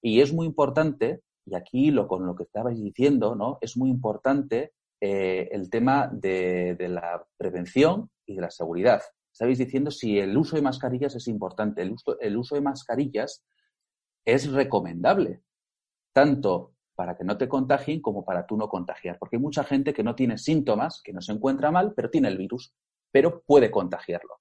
Y 0.00 0.20
es 0.20 0.32
muy 0.32 0.46
importante, 0.46 1.20
y 1.44 1.54
aquí 1.54 1.90
lo 1.90 2.08
con 2.08 2.24
lo 2.26 2.34
que 2.34 2.44
estabais 2.44 2.80
diciendo, 2.80 3.34
¿no? 3.34 3.58
Es 3.60 3.76
muy 3.76 3.90
importante 3.90 4.72
eh, 5.00 5.48
el 5.52 5.68
tema 5.68 6.08
de, 6.10 6.76
de 6.76 6.88
la 6.88 7.22
prevención 7.36 8.08
y 8.24 8.36
de 8.36 8.42
la 8.42 8.50
seguridad 8.50 9.02
estabais 9.40 9.58
diciendo 9.58 9.90
si 9.90 10.18
el 10.18 10.36
uso 10.36 10.56
de 10.56 10.62
mascarillas 10.62 11.14
es 11.14 11.26
importante. 11.26 11.80
El 11.80 11.92
uso, 11.92 12.20
el 12.20 12.36
uso 12.36 12.56
de 12.56 12.60
mascarillas 12.60 13.42
es 14.26 14.52
recomendable, 14.52 15.42
tanto 16.12 16.74
para 17.00 17.16
que 17.16 17.24
no 17.24 17.38
te 17.38 17.48
contagien 17.48 18.02
como 18.02 18.26
para 18.26 18.44
tú 18.44 18.58
no 18.58 18.68
contagiar. 18.68 19.16
Porque 19.18 19.36
hay 19.36 19.40
mucha 19.40 19.64
gente 19.64 19.94
que 19.94 20.02
no 20.02 20.14
tiene 20.14 20.36
síntomas, 20.36 21.00
que 21.02 21.14
no 21.14 21.22
se 21.22 21.32
encuentra 21.32 21.70
mal, 21.70 21.94
pero 21.96 22.10
tiene 22.10 22.28
el 22.28 22.36
virus, 22.36 22.74
pero 23.10 23.40
puede 23.40 23.70
contagiarlo. 23.70 24.40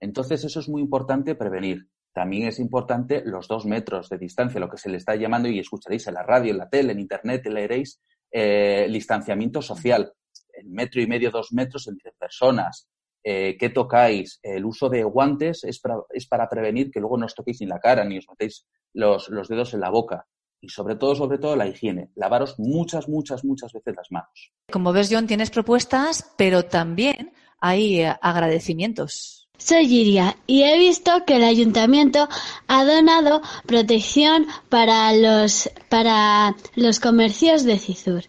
Entonces, 0.00 0.42
eso 0.42 0.58
es 0.58 0.68
muy 0.68 0.82
importante 0.82 1.36
prevenir. 1.36 1.86
También 2.12 2.48
es 2.48 2.58
importante 2.58 3.22
los 3.24 3.46
dos 3.46 3.66
metros 3.66 4.08
de 4.08 4.18
distancia, 4.18 4.58
lo 4.58 4.68
que 4.68 4.78
se 4.78 4.88
le 4.88 4.96
está 4.96 5.14
llamando, 5.14 5.48
y 5.48 5.60
escucharéis 5.60 6.08
en 6.08 6.14
la 6.14 6.24
radio, 6.24 6.50
en 6.50 6.58
la 6.58 6.68
tele, 6.68 6.90
en 6.90 6.98
internet, 6.98 7.46
leeréis, 7.46 8.02
eh, 8.32 8.82
el 8.86 8.92
distanciamiento 8.92 9.62
social. 9.62 10.12
El 10.54 10.70
metro 10.70 11.00
y 11.00 11.06
medio, 11.06 11.30
dos 11.30 11.52
metros 11.52 11.86
entre 11.86 12.10
personas, 12.18 12.88
eh, 13.22 13.56
qué 13.56 13.68
tocáis, 13.68 14.40
el 14.42 14.64
uso 14.64 14.88
de 14.88 15.04
guantes 15.04 15.62
es 15.62 15.78
para, 15.78 15.98
es 16.10 16.26
para, 16.26 16.48
prevenir 16.48 16.90
que 16.90 16.98
luego 16.98 17.16
no 17.16 17.26
os 17.26 17.34
toquéis 17.36 17.60
ni 17.60 17.68
la 17.68 17.78
cara 17.78 18.04
ni 18.04 18.18
os 18.18 18.26
metéis 18.28 18.66
los, 18.92 19.28
los, 19.28 19.46
dedos 19.46 19.72
en 19.74 19.80
la 19.80 19.90
boca. 19.90 20.26
Y 20.62 20.68
sobre 20.68 20.94
todo, 20.94 21.14
sobre 21.16 21.38
todo, 21.38 21.56
la 21.56 21.66
higiene. 21.66 22.10
Lavaros 22.14 22.58
muchas, 22.58 23.08
muchas, 23.08 23.44
muchas 23.44 23.72
veces 23.72 23.94
las 23.96 24.10
manos. 24.12 24.52
Como 24.70 24.92
ves, 24.92 25.08
John, 25.10 25.26
tienes 25.26 25.50
propuestas, 25.50 26.32
pero 26.38 26.64
también 26.64 27.32
hay 27.60 28.00
eh, 28.00 28.16
agradecimientos. 28.22 29.48
Soy 29.58 29.86
Giria 29.86 30.36
y 30.46 30.62
he 30.62 30.78
visto 30.78 31.24
que 31.24 31.36
el 31.36 31.44
ayuntamiento 31.44 32.28
ha 32.66 32.84
donado 32.84 33.42
protección 33.66 34.46
para 34.68 35.12
los, 35.12 35.70
para 35.88 36.56
los 36.74 36.98
comercios 36.98 37.64
de 37.64 37.78
Cizur 37.78 38.24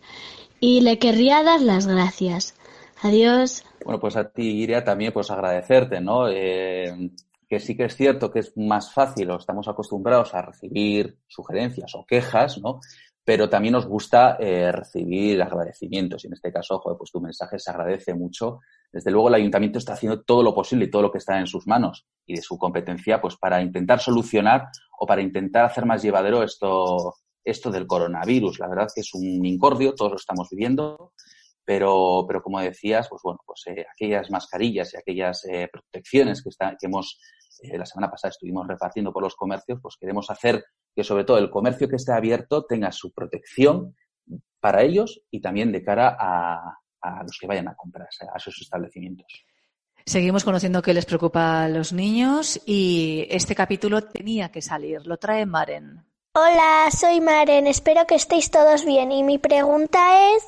y 0.59 0.81
le 0.81 0.99
querría 0.99 1.43
dar 1.43 1.61
las 1.61 1.87
gracias. 1.87 2.55
Adiós. 3.01 3.63
Bueno, 3.83 3.99
pues 3.99 4.15
a 4.15 4.29
ti, 4.29 4.43
Iria, 4.43 4.83
también 4.83 5.11
pues 5.11 5.29
agradecerte, 5.29 6.01
¿no? 6.01 6.29
Eh, 6.29 7.11
que 7.53 7.59
sí 7.59 7.77
que 7.77 7.85
es 7.85 7.95
cierto 7.95 8.31
que 8.31 8.39
es 8.39 8.57
más 8.57 8.91
fácil 8.91 9.29
o 9.29 9.37
estamos 9.37 9.67
acostumbrados 9.67 10.33
a 10.33 10.41
recibir 10.41 11.19
sugerencias 11.27 11.93
o 11.93 12.03
quejas, 12.03 12.57
¿no? 12.57 12.79
Pero 13.23 13.47
también 13.47 13.73
nos 13.73 13.85
gusta 13.85 14.37
eh, 14.39 14.71
recibir 14.71 15.39
agradecimientos 15.39 16.23
y 16.23 16.27
en 16.27 16.33
este 16.33 16.51
caso, 16.51 16.79
joder, 16.79 16.97
pues 16.97 17.11
tu 17.11 17.21
mensaje 17.21 17.59
se 17.59 17.69
agradece 17.69 18.15
mucho. 18.15 18.61
Desde 18.91 19.11
luego 19.11 19.27
el 19.27 19.35
ayuntamiento 19.35 19.77
está 19.77 19.93
haciendo 19.93 20.23
todo 20.23 20.41
lo 20.41 20.55
posible 20.55 20.85
y 20.85 20.89
todo 20.89 21.03
lo 21.03 21.11
que 21.11 21.19
está 21.19 21.39
en 21.39 21.45
sus 21.45 21.67
manos 21.67 22.07
y 22.25 22.35
de 22.35 22.41
su 22.41 22.57
competencia, 22.57 23.21
pues 23.21 23.37
para 23.37 23.61
intentar 23.61 23.99
solucionar 23.99 24.69
o 24.99 25.05
para 25.05 25.21
intentar 25.21 25.65
hacer 25.65 25.85
más 25.85 26.01
llevadero 26.01 26.41
esto, 26.41 27.13
esto 27.45 27.69
del 27.69 27.85
coronavirus. 27.85 28.57
La 28.57 28.67
verdad 28.67 28.87
que 28.93 29.01
es 29.01 29.13
un 29.13 29.45
incordio, 29.45 29.93
todos 29.93 30.13
lo 30.13 30.17
estamos 30.17 30.49
viviendo 30.49 31.13
pero, 31.65 32.25
pero 32.27 32.41
como 32.41 32.59
decías, 32.59 33.07
pues 33.09 33.21
bueno, 33.23 33.39
pues 33.45 33.63
eh, 33.67 33.85
aquellas 33.91 34.29
mascarillas 34.29 34.93
y 34.93 34.97
aquellas 34.97 35.45
eh, 35.45 35.69
protecciones 35.71 36.43
que, 36.43 36.49
está, 36.49 36.75
que 36.79 36.87
hemos, 36.87 37.19
eh, 37.61 37.77
la 37.77 37.85
semana 37.85 38.09
pasada 38.09 38.31
estuvimos 38.31 38.67
repartiendo 38.67 39.11
por 39.11 39.23
los 39.23 39.35
comercios, 39.35 39.79
pues 39.81 39.95
queremos 39.99 40.29
hacer 40.29 40.65
que 40.95 41.03
sobre 41.03 41.23
todo 41.23 41.37
el 41.37 41.49
comercio 41.49 41.87
que 41.87 41.95
esté 41.95 42.13
abierto 42.13 42.65
tenga 42.65 42.91
su 42.91 43.11
protección 43.11 43.95
para 44.59 44.81
ellos 44.81 45.21
y 45.29 45.41
también 45.41 45.71
de 45.71 45.83
cara 45.83 46.15
a, 46.19 46.79
los 47.25 47.37
que 47.37 47.47
vayan 47.47 47.67
a 47.67 47.75
comprar 47.75 48.07
a 48.07 48.37
esos 48.37 48.61
establecimientos. 48.61 49.27
Seguimos 50.05 50.43
conociendo 50.43 50.81
qué 50.81 50.93
les 50.93 51.05
preocupa 51.05 51.63
a 51.63 51.69
los 51.69 51.93
niños 51.93 52.61
y 52.65 53.25
este 53.29 53.55
capítulo 53.55 54.01
tenía 54.01 54.51
que 54.51 54.61
salir. 54.61 55.05
Lo 55.05 55.17
trae 55.17 55.45
Maren. 55.45 56.05
Hola, 56.35 56.89
soy 56.89 57.21
Maren, 57.21 57.67
espero 57.67 58.07
que 58.07 58.15
estéis 58.15 58.49
todos 58.49 58.85
bien 58.85 59.11
y 59.11 59.21
mi 59.21 59.37
pregunta 59.37 59.99
es 60.33 60.43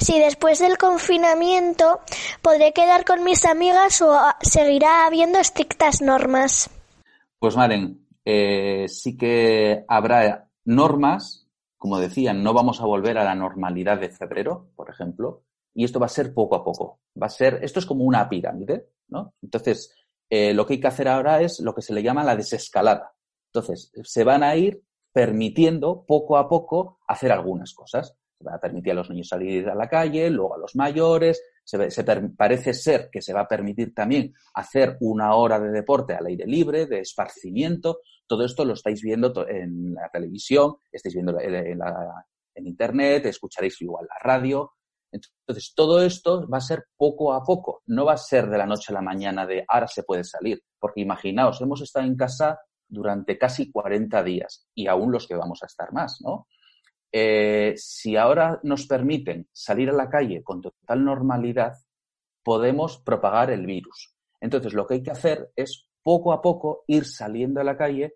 si 0.00 0.18
después 0.18 0.58
del 0.58 0.76
confinamiento 0.78 2.00
podré 2.42 2.72
quedar 2.72 3.04
con 3.04 3.22
mis 3.22 3.44
amigas 3.44 4.02
o 4.02 4.18
seguirá 4.40 5.06
habiendo 5.06 5.38
estrictas 5.38 6.02
normas. 6.02 6.68
Pues 7.38 7.54
Maren, 7.56 8.04
eh, 8.24 8.86
sí 8.88 9.16
que 9.16 9.84
habrá 9.86 10.50
normas, 10.64 11.46
como 11.76 12.00
decía, 12.00 12.34
no 12.34 12.52
vamos 12.52 12.80
a 12.80 12.86
volver 12.86 13.16
a 13.16 13.22
la 13.22 13.36
normalidad 13.36 14.00
de 14.00 14.10
febrero, 14.10 14.72
por 14.74 14.90
ejemplo, 14.90 15.44
y 15.72 15.84
esto 15.84 16.00
va 16.00 16.06
a 16.06 16.08
ser 16.08 16.34
poco 16.34 16.56
a 16.56 16.64
poco. 16.64 16.98
Va 17.14 17.26
a 17.26 17.30
ser, 17.30 17.60
esto 17.62 17.78
es 17.78 17.86
como 17.86 18.02
una 18.02 18.28
pirámide, 18.28 18.88
¿no? 19.06 19.34
Entonces, 19.40 19.94
eh, 20.28 20.52
lo 20.52 20.66
que 20.66 20.74
hay 20.74 20.80
que 20.80 20.88
hacer 20.88 21.06
ahora 21.06 21.40
es 21.40 21.60
lo 21.60 21.76
que 21.76 21.82
se 21.82 21.94
le 21.94 22.02
llama 22.02 22.24
la 22.24 22.34
desescalada. 22.34 23.14
Entonces, 23.52 23.92
se 24.02 24.24
van 24.24 24.42
a 24.42 24.56
ir 24.56 24.82
permitiendo 25.12 26.04
poco 26.06 26.36
a 26.36 26.48
poco 26.48 26.98
hacer 27.06 27.32
algunas 27.32 27.74
cosas. 27.74 28.16
Se 28.38 28.44
va 28.44 28.54
a 28.54 28.60
permitir 28.60 28.92
a 28.92 28.96
los 28.96 29.10
niños 29.10 29.28
salir 29.28 29.68
a 29.68 29.74
la 29.74 29.88
calle, 29.88 30.30
luego 30.30 30.54
a 30.54 30.58
los 30.58 30.76
mayores, 30.76 31.42
se, 31.64 31.90
se 31.90 32.04
parece 32.36 32.72
ser 32.72 33.10
que 33.10 33.20
se 33.20 33.34
va 33.34 33.40
a 33.40 33.48
permitir 33.48 33.94
también 33.94 34.32
hacer 34.54 34.96
una 35.00 35.34
hora 35.34 35.60
de 35.60 35.70
deporte 35.70 36.14
al 36.14 36.26
aire 36.26 36.46
libre, 36.46 36.86
de 36.86 37.00
esparcimiento. 37.00 38.00
Todo 38.26 38.44
esto 38.44 38.64
lo 38.64 38.72
estáis 38.74 39.02
viendo 39.02 39.46
en 39.46 39.94
la 39.94 40.08
televisión, 40.08 40.76
estáis 40.90 41.14
viendo 41.14 41.38
en, 41.38 41.78
la, 41.78 42.24
en 42.54 42.66
Internet, 42.66 43.26
escucharéis 43.26 43.80
igual 43.82 44.06
la 44.08 44.18
radio. 44.22 44.72
Entonces, 45.12 45.72
todo 45.74 46.02
esto 46.02 46.48
va 46.48 46.58
a 46.58 46.62
ser 46.62 46.84
poco 46.96 47.32
a 47.32 47.42
poco, 47.42 47.82
no 47.86 48.04
va 48.04 48.14
a 48.14 48.18
ser 48.18 48.48
de 48.48 48.58
la 48.58 48.66
noche 48.66 48.92
a 48.92 48.94
la 48.94 49.02
mañana 49.02 49.46
de 49.46 49.64
ahora 49.68 49.88
se 49.88 50.02
puede 50.02 50.24
salir, 50.24 50.62
porque 50.78 51.00
imaginaos, 51.00 51.60
hemos 51.60 51.80
estado 51.80 52.06
en 52.06 52.16
casa 52.16 52.58
durante 52.88 53.38
casi 53.38 53.70
40 53.70 54.22
días 54.22 54.68
y 54.74 54.86
aún 54.86 55.12
los 55.12 55.26
que 55.26 55.36
vamos 55.36 55.62
a 55.62 55.66
estar 55.66 55.92
más, 55.92 56.20
¿no? 56.22 56.46
Eh, 57.10 57.74
si 57.76 58.16
ahora 58.16 58.60
nos 58.62 58.86
permiten 58.86 59.48
salir 59.52 59.88
a 59.90 59.94
la 59.94 60.10
calle 60.10 60.42
con 60.42 60.60
total 60.60 61.04
normalidad, 61.04 61.74
podemos 62.42 62.98
propagar 62.98 63.50
el 63.50 63.66
virus. 63.66 64.14
Entonces, 64.40 64.74
lo 64.74 64.86
que 64.86 64.94
hay 64.94 65.02
que 65.02 65.10
hacer 65.10 65.50
es 65.56 65.88
poco 66.02 66.32
a 66.32 66.40
poco 66.42 66.84
ir 66.86 67.04
saliendo 67.04 67.60
a 67.60 67.64
la 67.64 67.76
calle, 67.76 68.14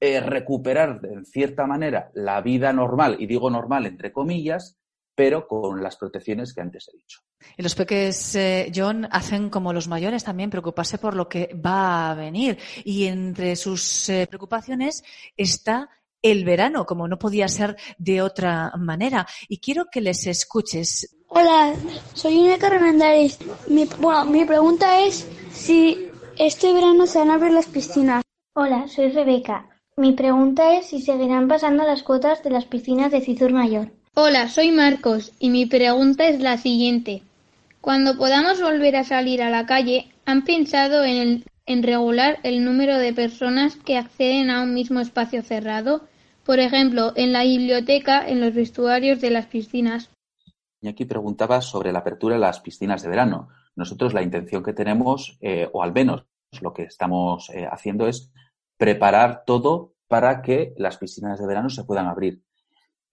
eh, 0.00 0.20
recuperar 0.20 1.00
en 1.04 1.24
cierta 1.24 1.66
manera 1.66 2.10
la 2.14 2.40
vida 2.40 2.72
normal, 2.72 3.16
y 3.18 3.26
digo 3.26 3.50
normal 3.50 3.86
entre 3.86 4.12
comillas, 4.12 4.78
pero 5.14 5.46
con 5.46 5.82
las 5.82 5.96
protecciones 5.96 6.54
que 6.54 6.60
antes 6.60 6.88
he 6.88 6.96
dicho. 6.96 7.20
Y 7.56 7.62
los 7.62 7.74
peques, 7.74 8.34
eh, 8.34 8.72
John, 8.74 9.06
hacen 9.10 9.50
como 9.50 9.72
los 9.72 9.88
mayores 9.88 10.24
también, 10.24 10.50
preocuparse 10.50 10.98
por 10.98 11.14
lo 11.14 11.28
que 11.28 11.54
va 11.54 12.10
a 12.10 12.14
venir. 12.14 12.58
Y 12.84 13.04
entre 13.04 13.56
sus 13.56 14.08
eh, 14.08 14.26
preocupaciones 14.26 15.02
está 15.36 15.90
el 16.22 16.44
verano, 16.44 16.86
como 16.86 17.08
no 17.08 17.18
podía 17.18 17.48
ser 17.48 17.76
de 17.98 18.22
otra 18.22 18.72
manera. 18.78 19.26
Y 19.48 19.58
quiero 19.58 19.86
que 19.90 20.00
les 20.00 20.26
escuches. 20.26 21.16
Hola, 21.28 21.74
soy 22.14 22.34
Ineca 22.34 22.68
Remendaris. 22.68 23.38
Mi, 23.68 23.88
bueno, 23.98 24.24
mi 24.26 24.44
pregunta 24.44 25.00
es 25.00 25.26
si 25.50 26.10
este 26.38 26.72
verano 26.72 27.06
se 27.06 27.18
van 27.18 27.30
a 27.30 27.34
abrir 27.34 27.52
las 27.52 27.66
piscinas. 27.66 28.22
Hola, 28.54 28.86
soy 28.86 29.10
Rebeca. 29.10 29.68
Mi 29.96 30.12
pregunta 30.12 30.76
es 30.76 30.86
si 30.86 31.02
seguirán 31.02 31.48
pasando 31.48 31.84
las 31.84 32.02
cuotas 32.02 32.42
de 32.42 32.50
las 32.50 32.66
piscinas 32.66 33.10
de 33.10 33.20
Cizur 33.20 33.52
Mayor. 33.52 33.92
Hola, 34.14 34.48
soy 34.48 34.72
Marcos 34.72 35.32
y 35.38 35.48
mi 35.48 35.64
pregunta 35.64 36.28
es 36.28 36.38
la 36.38 36.58
siguiente. 36.58 37.22
Cuando 37.80 38.18
podamos 38.18 38.60
volver 38.60 38.94
a 38.96 39.04
salir 39.04 39.40
a 39.40 39.48
la 39.48 39.64
calle, 39.64 40.12
¿han 40.26 40.44
pensado 40.44 41.02
en, 41.02 41.44
regular 41.66 42.38
el 42.42 42.62
número 42.62 42.98
de 42.98 43.14
personas 43.14 43.76
que 43.76 43.96
acceden 43.96 44.50
a 44.50 44.62
un 44.64 44.74
mismo 44.74 45.00
espacio 45.00 45.42
cerrado? 45.42 46.02
Por 46.44 46.60
ejemplo, 46.60 47.14
en 47.16 47.32
la 47.32 47.44
biblioteca, 47.44 48.28
en 48.28 48.42
los 48.42 48.52
vestuarios 48.52 49.22
de 49.22 49.30
las 49.30 49.46
piscinas. 49.46 50.10
Y 50.82 50.88
aquí 50.88 51.06
preguntaba 51.06 51.62
sobre 51.62 51.90
la 51.90 52.00
apertura 52.00 52.34
de 52.34 52.42
las 52.42 52.60
piscinas 52.60 53.02
de 53.02 53.08
verano. 53.08 53.48
Nosotros 53.76 54.12
la 54.12 54.22
intención 54.22 54.62
que 54.62 54.74
tenemos, 54.74 55.38
eh, 55.40 55.70
o 55.72 55.82
al 55.82 55.94
menos 55.94 56.26
lo 56.60 56.74
que 56.74 56.82
estamos 56.82 57.48
eh, 57.48 57.66
haciendo 57.66 58.06
es 58.06 58.30
preparar 58.76 59.44
todo 59.46 59.94
para 60.06 60.42
que 60.42 60.74
las 60.76 60.98
piscinas 60.98 61.40
de 61.40 61.46
verano 61.46 61.70
se 61.70 61.84
puedan 61.84 62.08
abrir. 62.08 62.42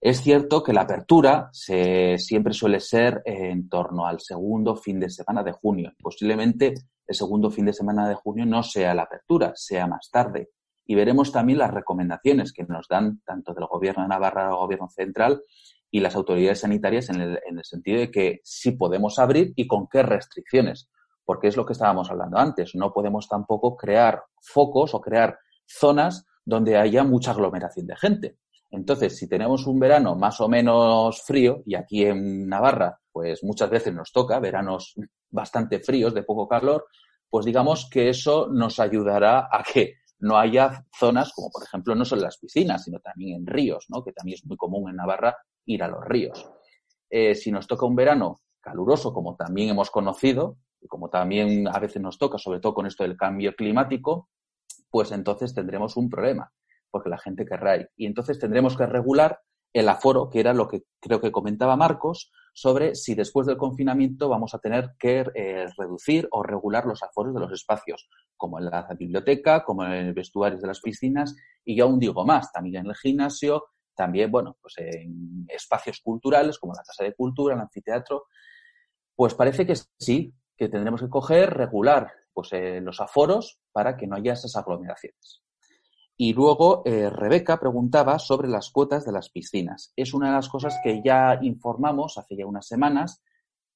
Es 0.02 0.22
cierto 0.22 0.62
que 0.62 0.72
la 0.72 0.82
apertura 0.82 1.50
se, 1.52 2.16
siempre 2.16 2.54
suele 2.54 2.80
ser 2.80 3.20
en 3.26 3.68
torno 3.68 4.06
al 4.06 4.18
segundo 4.20 4.74
fin 4.74 4.98
de 4.98 5.10
semana 5.10 5.42
de 5.42 5.52
junio. 5.52 5.92
Posiblemente 6.00 6.72
el 7.06 7.14
segundo 7.14 7.50
fin 7.50 7.66
de 7.66 7.74
semana 7.74 8.08
de 8.08 8.14
junio 8.14 8.46
no 8.46 8.62
sea 8.62 8.94
la 8.94 9.02
apertura, 9.02 9.52
sea 9.56 9.86
más 9.86 10.08
tarde. 10.10 10.52
Y 10.86 10.94
veremos 10.94 11.32
también 11.32 11.58
las 11.58 11.70
recomendaciones 11.70 12.54
que 12.54 12.64
nos 12.64 12.88
dan 12.88 13.20
tanto 13.26 13.52
del 13.52 13.66
Gobierno 13.66 14.02
de 14.02 14.08
Navarra, 14.08 14.48
el 14.48 14.54
Gobierno 14.54 14.88
Central 14.88 15.42
y 15.90 16.00
las 16.00 16.16
autoridades 16.16 16.60
sanitarias 16.60 17.10
en 17.10 17.20
el, 17.20 17.38
en 17.46 17.58
el 17.58 17.64
sentido 17.64 17.98
de 17.98 18.10
que 18.10 18.40
sí 18.42 18.72
podemos 18.72 19.18
abrir 19.18 19.52
y 19.54 19.66
con 19.66 19.86
qué 19.86 20.02
restricciones. 20.02 20.88
Porque 21.26 21.48
es 21.48 21.58
lo 21.58 21.66
que 21.66 21.74
estábamos 21.74 22.10
hablando 22.10 22.38
antes. 22.38 22.74
No 22.74 22.90
podemos 22.94 23.28
tampoco 23.28 23.76
crear 23.76 24.22
focos 24.40 24.94
o 24.94 25.00
crear 25.02 25.38
zonas 25.66 26.24
donde 26.42 26.78
haya 26.78 27.04
mucha 27.04 27.32
aglomeración 27.32 27.86
de 27.86 27.96
gente 27.96 28.38
entonces, 28.70 29.18
si 29.18 29.28
tenemos 29.28 29.66
un 29.66 29.80
verano 29.80 30.14
más 30.14 30.40
o 30.40 30.48
menos 30.48 31.22
frío, 31.22 31.62
y 31.66 31.74
aquí 31.74 32.04
en 32.04 32.48
Navarra, 32.48 33.00
pues 33.10 33.42
muchas 33.42 33.68
veces 33.68 33.92
nos 33.92 34.12
toca 34.12 34.38
veranos 34.38 34.94
bastante 35.30 35.80
fríos, 35.80 36.14
de 36.14 36.22
poco 36.22 36.48
calor, 36.48 36.86
pues 37.28 37.44
digamos 37.46 37.88
que 37.90 38.08
eso 38.08 38.48
nos 38.50 38.78
ayudará 38.78 39.48
a 39.50 39.62
que 39.62 39.94
no 40.20 40.36
haya 40.36 40.84
zonas 40.96 41.32
como, 41.34 41.50
por 41.50 41.64
ejemplo, 41.64 41.94
no 41.94 42.04
solo 42.04 42.20
en 42.20 42.26
las 42.26 42.38
piscinas, 42.38 42.84
sino 42.84 42.98
también 43.00 43.36
en 43.36 43.46
ríos, 43.46 43.86
¿no? 43.88 44.04
que 44.04 44.12
también 44.12 44.34
es 44.36 44.44
muy 44.44 44.56
común 44.56 44.90
en 44.90 44.96
Navarra 44.96 45.36
ir 45.64 45.82
a 45.82 45.88
los 45.88 46.04
ríos. 46.04 46.50
Eh, 47.08 47.34
si 47.34 47.50
nos 47.50 47.66
toca 47.66 47.86
un 47.86 47.96
verano 47.96 48.40
caluroso, 48.60 49.14
como 49.14 49.34
también 49.36 49.70
hemos 49.70 49.90
conocido, 49.90 50.58
y 50.80 50.88
como 50.88 51.08
también 51.08 51.66
a 51.68 51.78
veces 51.78 52.02
nos 52.02 52.18
toca, 52.18 52.38
sobre 52.38 52.60
todo 52.60 52.74
con 52.74 52.86
esto 52.86 53.04
del 53.04 53.16
cambio 53.16 53.54
climático, 53.54 54.28
pues 54.90 55.12
entonces 55.12 55.54
tendremos 55.54 55.96
un 55.96 56.10
problema 56.10 56.52
porque 56.90 57.10
la 57.10 57.18
gente 57.18 57.44
querrá 57.44 57.76
ir. 57.76 57.90
Y 57.96 58.06
entonces 58.06 58.38
tendremos 58.38 58.76
que 58.76 58.86
regular 58.86 59.40
el 59.72 59.88
aforo, 59.88 60.28
que 60.28 60.40
era 60.40 60.52
lo 60.52 60.66
que 60.66 60.82
creo 61.00 61.20
que 61.20 61.30
comentaba 61.30 61.76
Marcos, 61.76 62.32
sobre 62.52 62.94
si 62.96 63.14
después 63.14 63.46
del 63.46 63.56
confinamiento 63.56 64.28
vamos 64.28 64.54
a 64.54 64.58
tener 64.58 64.94
que 64.98 65.24
eh, 65.34 65.66
reducir 65.76 66.28
o 66.32 66.42
regular 66.42 66.86
los 66.86 67.02
aforos 67.02 67.32
de 67.32 67.40
los 67.40 67.52
espacios, 67.52 68.08
como 68.36 68.58
en 68.58 68.66
la 68.66 68.88
biblioteca, 68.98 69.64
como 69.64 69.84
en 69.84 69.92
el 69.92 70.12
vestuario 70.12 70.58
de 70.58 70.66
las 70.66 70.80
piscinas, 70.80 71.36
y 71.64 71.76
ya 71.76 71.84
aún 71.84 72.00
digo 72.00 72.24
más, 72.24 72.50
también 72.52 72.84
en 72.84 72.90
el 72.90 72.96
gimnasio, 72.96 73.66
también, 73.94 74.30
bueno, 74.30 74.56
pues 74.60 74.74
en 74.78 75.46
espacios 75.48 76.00
culturales, 76.00 76.58
como 76.58 76.72
la 76.72 76.82
Casa 76.82 77.04
de 77.04 77.14
Cultura, 77.14 77.54
el 77.54 77.60
anfiteatro, 77.60 78.24
pues 79.14 79.34
parece 79.34 79.66
que 79.66 79.74
sí, 79.98 80.34
que 80.56 80.68
tendremos 80.68 81.00
que 81.02 81.08
coger, 81.08 81.50
regular 81.52 82.10
pues, 82.32 82.52
eh, 82.52 82.80
los 82.80 83.00
aforos 83.00 83.60
para 83.72 83.96
que 83.96 84.06
no 84.06 84.16
haya 84.16 84.32
esas 84.32 84.56
aglomeraciones. 84.56 85.42
Y 86.22 86.34
luego 86.34 86.82
eh, 86.84 87.08
Rebeca 87.08 87.58
preguntaba 87.58 88.18
sobre 88.18 88.46
las 88.46 88.68
cuotas 88.68 89.06
de 89.06 89.12
las 89.12 89.30
piscinas. 89.30 89.94
Es 89.96 90.12
una 90.12 90.26
de 90.26 90.34
las 90.34 90.50
cosas 90.50 90.78
que 90.84 91.00
ya 91.02 91.38
informamos 91.40 92.18
hace 92.18 92.36
ya 92.36 92.44
unas 92.44 92.66
semanas, 92.66 93.22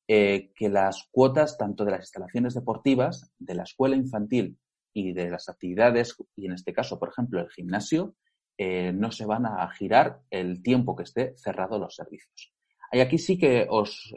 eh, 0.07 0.53
que 0.55 0.69
las 0.69 1.09
cuotas 1.11 1.57
tanto 1.57 1.87
de 1.87 1.93
las 1.93 2.01
instalaciones 2.01 2.53
deportivas, 2.53 3.33
de 3.39 3.55
la 3.55 3.63
escuela 3.63 3.97
infantil 3.97 4.59
y 4.93 5.15
de 5.15 5.31
las 5.31 5.49
actividades, 5.49 6.19
y 6.37 6.45
en 6.45 6.53
este 6.53 6.75
caso, 6.75 6.99
por 6.99 7.09
ejemplo, 7.09 7.41
el 7.41 7.49
gimnasio, 7.49 8.15
eh, 8.59 8.93
no 8.93 9.11
se 9.11 9.25
van 9.25 9.47
a 9.47 9.67
girar 9.71 10.21
el 10.29 10.63
tiempo 10.63 10.95
que 10.95 11.05
esté 11.05 11.35
cerrado 11.39 11.79
los 11.79 11.95
servicios. 11.95 12.53
Y 12.93 13.01
aquí 13.01 13.17
sí 13.17 13.39
que 13.39 13.67
os, 13.71 14.15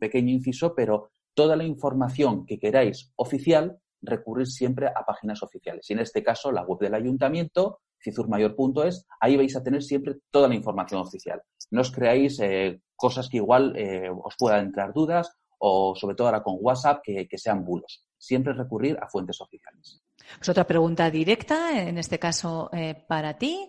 pequeño 0.00 0.30
inciso, 0.30 0.74
pero 0.74 1.10
toda 1.34 1.56
la 1.56 1.64
información 1.64 2.46
que 2.46 2.58
queráis 2.58 3.12
oficial 3.16 3.82
recurrir 4.02 4.46
siempre 4.46 4.86
a 4.86 5.04
páginas 5.06 5.42
oficiales. 5.42 5.88
Y 5.88 5.94
en 5.94 6.00
este 6.00 6.22
caso, 6.22 6.52
la 6.52 6.62
web 6.62 6.78
del 6.78 6.94
ayuntamiento, 6.94 7.80
cizurmayor.es, 8.02 9.06
ahí 9.20 9.36
vais 9.36 9.56
a 9.56 9.62
tener 9.62 9.82
siempre 9.82 10.16
toda 10.30 10.48
la 10.48 10.54
información 10.54 11.00
oficial. 11.00 11.42
No 11.70 11.80
os 11.80 11.90
creáis 11.90 12.38
eh, 12.40 12.80
cosas 12.94 13.28
que 13.28 13.38
igual 13.38 13.74
eh, 13.76 14.10
os 14.10 14.34
puedan 14.38 14.66
entrar 14.66 14.92
dudas 14.92 15.32
o 15.58 15.94
sobre 15.96 16.14
todo 16.14 16.28
ahora 16.28 16.42
con 16.42 16.56
WhatsApp 16.60 17.02
que, 17.02 17.38
sean 17.38 17.64
bulos. 17.64 18.04
Siempre 18.18 18.52
recurrir 18.52 18.98
a 19.00 19.08
fuentes 19.08 19.40
oficiales. 19.40 20.02
Pues 20.38 20.48
otra 20.48 20.66
pregunta 20.66 21.10
directa, 21.10 21.82
en 21.82 21.98
este 21.98 22.18
caso 22.18 22.70
eh, 22.72 23.04
para 23.08 23.38
ti, 23.38 23.68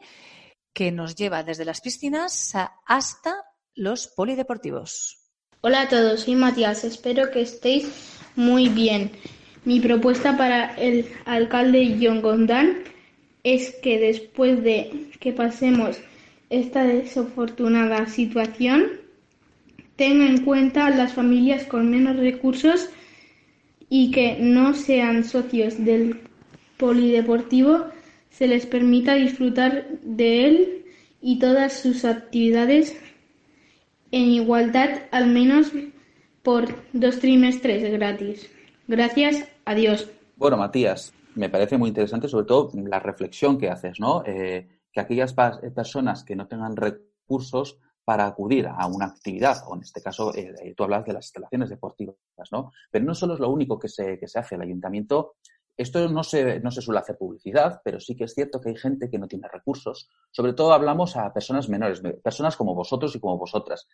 que 0.74 0.92
nos 0.92 1.16
lleva 1.16 1.44
desde 1.44 1.66
las 1.66 1.82
piscinas 1.82 2.54
hasta 2.86 3.46
los 3.76 4.08
polideportivos. 4.08 5.28
Hola 5.62 5.82
a 5.82 5.90
todos, 5.90 6.22
soy 6.22 6.36
Matías, 6.36 6.84
espero 6.84 7.32
que 7.32 7.42
estéis 7.42 8.20
muy 8.36 8.70
bien. 8.70 9.12
Mi 9.68 9.82
propuesta 9.82 10.38
para 10.38 10.76
el 10.76 11.08
alcalde 11.26 11.98
John 12.02 12.22
Gondan 12.22 12.84
es 13.44 13.76
que 13.84 14.00
después 14.00 14.64
de 14.64 15.10
que 15.20 15.34
pasemos 15.34 16.00
esta 16.50 16.86
desafortunada 16.86 18.08
situación, 18.08 18.86
tenga 19.98 20.26
en 20.26 20.46
cuenta 20.46 20.90
las 20.90 21.12
familias 21.12 21.66
con 21.66 21.92
menos 21.92 22.16
recursos 22.16 22.90
y 23.90 24.12
que 24.12 24.38
no 24.40 24.74
sean 24.74 25.26
socios 25.26 25.84
del 25.84 26.22
polideportivo 26.78 27.88
se 28.30 28.48
les 28.48 28.66
permita 28.66 29.16
disfrutar 29.16 29.90
de 30.02 30.46
él 30.46 30.86
y 31.22 31.40
todas 31.40 31.78
sus 31.82 32.06
actividades 32.06 32.98
en 34.14 34.30
igualdad 34.30 35.02
al 35.12 35.28
menos 35.28 35.74
por 36.42 36.74
dos 36.94 37.20
trimestres 37.20 37.92
gratis. 37.92 38.50
Gracias 38.88 39.46
Adiós. 39.68 40.10
Bueno, 40.38 40.56
Matías, 40.56 41.14
me 41.36 41.50
parece 41.50 41.78
muy 41.78 41.90
interesante 41.90 42.30
sobre 42.30 42.46
todo 42.46 42.72
la 42.74 43.02
reflexión 43.02 43.58
que 43.58 43.70
haces, 43.70 44.00
¿no? 44.00 44.24
Eh, 44.26 44.66
que 44.94 45.02
aquellas 45.02 45.36
eh, 45.62 45.72
personas 45.72 46.24
que 46.24 46.38
no 46.38 46.48
tengan 46.48 46.78
recursos 46.78 47.78
para 48.06 48.28
acudir 48.28 48.66
a 48.66 48.88
una 48.88 49.08
actividad, 49.08 49.58
o 49.68 49.76
en 49.76 49.82
este 49.82 50.02
caso 50.02 50.34
eh, 50.34 50.74
tú 50.74 50.86
hablas 50.86 51.04
de 51.04 51.12
las 51.12 51.26
instalaciones 51.26 51.70
deportivas, 51.70 52.16
¿no? 52.50 52.72
Pero 52.90 53.04
no 53.04 53.14
solo 53.14 53.34
es 53.34 53.42
lo 53.42 53.50
único 53.50 53.78
que 53.78 53.90
se, 53.90 54.18
que 54.18 54.30
se 54.30 54.40
hace. 54.40 54.56
El 54.56 54.62
ayuntamiento, 54.62 55.36
esto 55.76 56.08
no 56.08 56.24
se, 56.24 56.62
no 56.62 56.72
se 56.72 56.82
suele 56.82 57.02
hacer 57.02 57.18
publicidad, 57.18 57.82
pero 57.84 58.00
sí 58.00 58.16
que 58.16 58.24
es 58.24 58.34
cierto 58.34 58.62
que 58.62 58.70
hay 58.70 58.78
gente 58.78 59.10
que 59.10 59.20
no 59.20 59.28
tiene 59.28 59.50
recursos. 59.50 60.10
Sobre 60.32 60.54
todo 60.54 60.72
hablamos 60.72 61.18
a 61.18 61.34
personas 61.34 61.68
menores, 61.68 62.02
personas 62.24 62.56
como 62.56 62.74
vosotros 62.74 63.14
y 63.14 63.20
como 63.20 63.38
vosotras, 63.38 63.86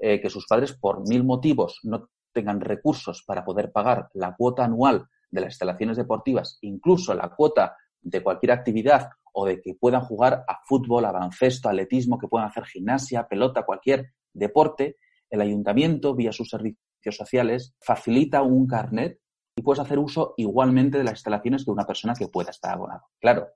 que 0.00 0.30
sus 0.30 0.46
padres 0.46 0.72
por 0.72 1.06
mil 1.06 1.22
motivos 1.22 1.80
no 1.82 2.08
tengan 2.32 2.60
recursos 2.60 3.22
para 3.26 3.44
poder 3.44 3.72
pagar 3.72 4.08
la 4.14 4.34
cuota 4.34 4.64
anual 4.64 5.06
de 5.30 5.40
las 5.40 5.52
instalaciones 5.52 5.96
deportivas, 5.96 6.58
incluso 6.62 7.14
la 7.14 7.28
cuota 7.30 7.76
de 8.00 8.22
cualquier 8.22 8.52
actividad 8.52 9.10
o 9.32 9.46
de 9.46 9.60
que 9.60 9.74
puedan 9.74 10.02
jugar 10.02 10.44
a 10.48 10.60
fútbol, 10.64 11.04
a 11.04 11.12
baloncesto, 11.12 11.68
atletismo, 11.68 12.18
que 12.18 12.28
puedan 12.28 12.48
hacer 12.48 12.64
gimnasia, 12.64 13.26
pelota, 13.28 13.64
cualquier 13.64 14.12
deporte, 14.32 14.96
el 15.30 15.40
ayuntamiento, 15.40 16.14
vía 16.14 16.32
sus 16.32 16.48
servicios 16.48 17.16
sociales, 17.16 17.74
facilita 17.80 18.42
un 18.42 18.66
carnet 18.66 19.20
y 19.56 19.62
puedes 19.62 19.80
hacer 19.80 19.98
uso 19.98 20.34
igualmente 20.36 20.98
de 20.98 21.04
las 21.04 21.14
instalaciones 21.14 21.64
de 21.64 21.72
una 21.72 21.86
persona 21.86 22.14
que 22.14 22.28
pueda 22.28 22.50
estar 22.50 22.72
abonado. 22.72 23.02
Claro, 23.20 23.48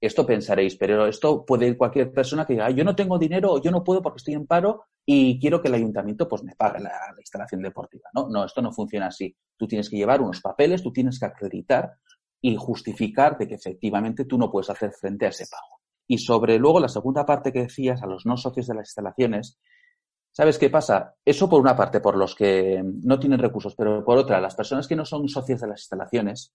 esto 0.00 0.24
pensaréis, 0.24 0.76
pero 0.76 1.06
esto 1.06 1.44
puede 1.44 1.66
ir 1.66 1.76
cualquier 1.76 2.12
persona 2.12 2.46
que 2.46 2.54
diga, 2.54 2.70
yo 2.70 2.84
no 2.84 2.96
tengo 2.96 3.18
dinero 3.18 3.52
o 3.52 3.62
yo 3.62 3.70
no 3.70 3.84
puedo 3.84 4.02
porque 4.02 4.18
estoy 4.18 4.34
en 4.34 4.46
paro 4.46 4.86
y 5.12 5.40
quiero 5.40 5.60
que 5.60 5.66
el 5.66 5.74
ayuntamiento 5.74 6.28
pues 6.28 6.44
me 6.44 6.54
pague 6.54 6.78
la, 6.78 6.92
instalación 7.18 7.62
deportiva. 7.62 8.08
No, 8.14 8.28
no, 8.28 8.44
esto 8.44 8.62
no 8.62 8.70
funciona 8.70 9.08
así. 9.08 9.36
Tú 9.56 9.66
tienes 9.66 9.90
que 9.90 9.96
llevar 9.96 10.22
unos 10.22 10.40
papeles, 10.40 10.84
tú 10.84 10.92
tienes 10.92 11.18
que 11.18 11.26
acreditar 11.26 11.94
y 12.40 12.54
justificar 12.54 13.36
de 13.36 13.48
que 13.48 13.56
efectivamente 13.56 14.24
tú 14.24 14.38
no 14.38 14.52
puedes 14.52 14.70
hacer 14.70 14.92
frente 14.92 15.26
a 15.26 15.30
ese 15.30 15.48
pago. 15.50 15.80
Y 16.06 16.18
sobre 16.18 16.60
luego 16.60 16.78
la 16.78 16.88
segunda 16.88 17.26
parte 17.26 17.52
que 17.52 17.62
decías 17.62 18.00
a 18.04 18.06
los 18.06 18.24
no 18.24 18.36
socios 18.36 18.68
de 18.68 18.74
las 18.74 18.90
instalaciones, 18.90 19.58
¿sabes 20.30 20.60
qué 20.60 20.70
pasa? 20.70 21.16
Eso 21.24 21.50
por 21.50 21.60
una 21.60 21.74
parte, 21.74 21.98
por 21.98 22.16
los 22.16 22.36
que 22.36 22.80
no 22.84 23.18
tienen 23.18 23.40
recursos, 23.40 23.74
pero 23.74 24.04
por 24.04 24.16
otra, 24.16 24.40
las 24.40 24.54
personas 24.54 24.86
que 24.86 24.94
no 24.94 25.04
son 25.04 25.28
socios 25.28 25.60
de 25.60 25.66
las 25.66 25.80
instalaciones, 25.80 26.54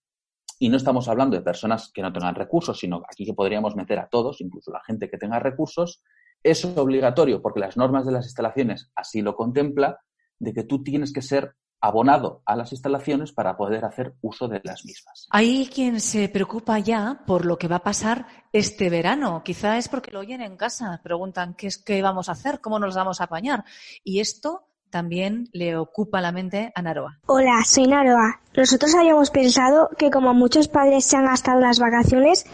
y 0.58 0.70
no 0.70 0.78
estamos 0.78 1.08
hablando 1.08 1.36
de 1.36 1.42
personas 1.42 1.90
que 1.92 2.00
no 2.00 2.10
tengan 2.10 2.34
recursos, 2.34 2.78
sino 2.78 3.02
aquí 3.06 3.26
que 3.26 3.34
podríamos 3.34 3.76
meter 3.76 3.98
a 3.98 4.08
todos, 4.08 4.40
incluso 4.40 4.70
la 4.70 4.80
gente 4.80 5.10
que 5.10 5.18
tenga 5.18 5.38
recursos, 5.40 6.02
es 6.50 6.64
obligatorio, 6.64 7.42
porque 7.42 7.60
las 7.60 7.76
normas 7.76 8.06
de 8.06 8.12
las 8.12 8.26
instalaciones 8.26 8.90
así 8.94 9.22
lo 9.22 9.34
contempla, 9.36 10.00
de 10.38 10.52
que 10.52 10.64
tú 10.64 10.82
tienes 10.82 11.12
que 11.12 11.22
ser 11.22 11.54
abonado 11.80 12.42
a 12.46 12.56
las 12.56 12.72
instalaciones 12.72 13.32
para 13.32 13.56
poder 13.56 13.84
hacer 13.84 14.14
uso 14.22 14.48
de 14.48 14.60
las 14.64 14.84
mismas. 14.84 15.26
Hay 15.30 15.66
quien 15.66 16.00
se 16.00 16.28
preocupa 16.28 16.78
ya 16.78 17.22
por 17.26 17.44
lo 17.44 17.58
que 17.58 17.68
va 17.68 17.76
a 17.76 17.82
pasar 17.82 18.26
este 18.52 18.90
verano. 18.90 19.42
Quizá 19.44 19.78
es 19.78 19.88
porque 19.88 20.10
lo 20.10 20.20
oyen 20.20 20.40
en 20.40 20.56
casa, 20.56 21.00
preguntan 21.02 21.54
qué 21.54 21.66
es 21.66 21.78
qué 21.78 22.02
vamos 22.02 22.28
a 22.28 22.32
hacer, 22.32 22.60
cómo 22.60 22.78
nos 22.78 22.94
vamos 22.94 23.20
a 23.20 23.24
apañar. 23.24 23.64
Y 24.02 24.20
esto 24.20 24.68
también 24.96 25.50
le 25.52 25.76
ocupa 25.76 26.22
la 26.22 26.32
mente 26.32 26.72
a 26.74 26.80
Naroa. 26.80 27.18
Hola, 27.26 27.62
soy 27.66 27.86
Naroa. 27.86 28.40
Nosotros 28.56 28.94
habíamos 28.94 29.30
pensado 29.30 29.90
que 29.98 30.10
como 30.10 30.32
muchos 30.32 30.68
padres 30.68 31.04
se 31.04 31.18
han 31.18 31.26
gastado 31.26 31.60
las 31.60 31.78
vacaciones, 31.78 32.46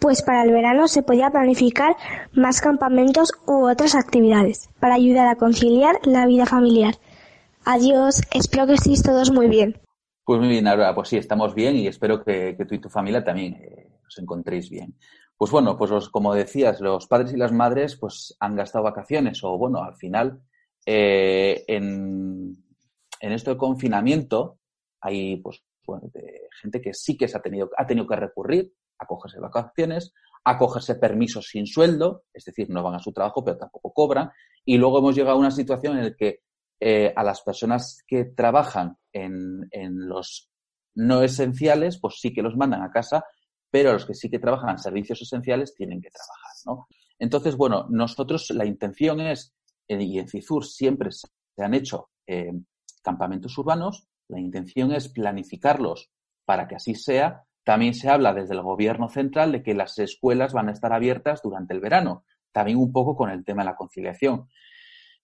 pues 0.00 0.22
para 0.22 0.42
el 0.42 0.50
verano 0.50 0.88
se 0.88 1.04
podía 1.04 1.30
planificar 1.30 1.94
más 2.32 2.60
campamentos 2.60 3.32
u 3.46 3.68
otras 3.68 3.94
actividades 3.94 4.68
para 4.80 4.94
ayudar 4.94 5.28
a 5.28 5.36
conciliar 5.36 5.94
la 6.02 6.26
vida 6.26 6.44
familiar. 6.44 6.96
Adiós, 7.64 8.20
espero 8.32 8.66
que 8.66 8.74
estéis 8.74 9.04
todos 9.04 9.30
muy 9.30 9.46
bien. 9.46 9.80
Pues 10.24 10.40
muy 10.40 10.48
bien, 10.48 10.64
Naroa, 10.64 10.92
pues 10.92 11.10
sí, 11.10 11.18
estamos 11.18 11.54
bien 11.54 11.76
y 11.76 11.86
espero 11.86 12.24
que, 12.24 12.56
tú 12.68 12.74
y 12.74 12.80
tu 12.80 12.88
familia 12.88 13.22
también 13.22 13.54
eh, 13.62 13.92
os 14.04 14.18
encontréis 14.18 14.68
bien. 14.70 14.96
Pues 15.38 15.52
bueno, 15.52 15.76
pues 15.78 16.08
como 16.08 16.34
decías, 16.34 16.80
los 16.80 17.06
padres 17.06 17.32
y 17.32 17.36
las 17.36 17.52
madres 17.52 17.94
pues 17.94 18.36
han 18.40 18.56
gastado 18.56 18.82
vacaciones 18.82 19.44
o 19.44 19.56
bueno, 19.56 19.84
al 19.84 19.94
final 19.94 20.40
eh, 20.86 21.64
en, 21.66 22.56
en, 23.20 23.32
esto 23.32 23.50
de 23.50 23.56
confinamiento 23.58 24.60
hay 25.00 25.36
pues 25.36 25.62
gente 26.60 26.80
que 26.80 26.94
sí 26.94 27.16
que 27.16 27.28
se 27.28 27.36
ha 27.36 27.42
tenido, 27.42 27.70
ha 27.76 27.86
tenido 27.86 28.06
que 28.06 28.16
recurrir 28.16 28.72
a 28.98 29.06
cogerse 29.06 29.38
vacaciones, 29.40 30.12
a 30.44 30.56
cogerse 30.58 30.94
permisos 30.94 31.48
sin 31.48 31.66
sueldo, 31.66 32.24
es 32.32 32.44
decir, 32.44 32.70
no 32.70 32.82
van 32.82 32.94
a 32.94 33.00
su 33.00 33.12
trabajo 33.12 33.44
pero 33.44 33.58
tampoco 33.58 33.92
cobran. 33.92 34.30
Y 34.64 34.78
luego 34.78 34.98
hemos 34.98 35.14
llegado 35.14 35.36
a 35.36 35.40
una 35.40 35.50
situación 35.50 35.98
en 35.98 36.04
la 36.04 36.14
que 36.14 36.40
eh, 36.80 37.12
a 37.14 37.22
las 37.22 37.42
personas 37.42 38.02
que 38.06 38.24
trabajan 38.24 38.96
en, 39.12 39.66
en 39.70 40.08
los 40.08 40.50
no 40.94 41.22
esenciales, 41.22 41.98
pues 42.00 42.18
sí 42.20 42.32
que 42.32 42.42
los 42.42 42.56
mandan 42.56 42.82
a 42.82 42.90
casa, 42.90 43.24
pero 43.70 43.92
los 43.92 44.06
que 44.06 44.14
sí 44.14 44.30
que 44.30 44.38
trabajan 44.38 44.70
en 44.70 44.78
servicios 44.78 45.20
esenciales 45.20 45.74
tienen 45.74 46.00
que 46.00 46.10
trabajar, 46.10 46.52
¿no? 46.66 46.86
Entonces, 47.18 47.56
bueno, 47.56 47.86
nosotros 47.90 48.50
la 48.50 48.66
intención 48.66 49.20
es, 49.20 49.54
y 49.88 50.18
en 50.18 50.28
CIFUR 50.28 50.64
siempre 50.64 51.10
se 51.12 51.28
han 51.58 51.74
hecho 51.74 52.10
eh, 52.26 52.52
campamentos 53.02 53.56
urbanos, 53.58 54.08
la 54.28 54.40
intención 54.40 54.92
es 54.92 55.08
planificarlos 55.08 56.10
para 56.44 56.66
que 56.66 56.76
así 56.76 56.94
sea. 56.94 57.44
También 57.64 57.94
se 57.94 58.08
habla 58.08 58.32
desde 58.32 58.54
el 58.54 58.62
gobierno 58.62 59.08
central 59.08 59.52
de 59.52 59.62
que 59.62 59.74
las 59.74 59.98
escuelas 59.98 60.52
van 60.52 60.68
a 60.68 60.72
estar 60.72 60.92
abiertas 60.92 61.40
durante 61.42 61.74
el 61.74 61.80
verano, 61.80 62.24
también 62.52 62.78
un 62.78 62.92
poco 62.92 63.16
con 63.16 63.30
el 63.30 63.44
tema 63.44 63.62
de 63.62 63.70
la 63.70 63.76
conciliación. 63.76 64.48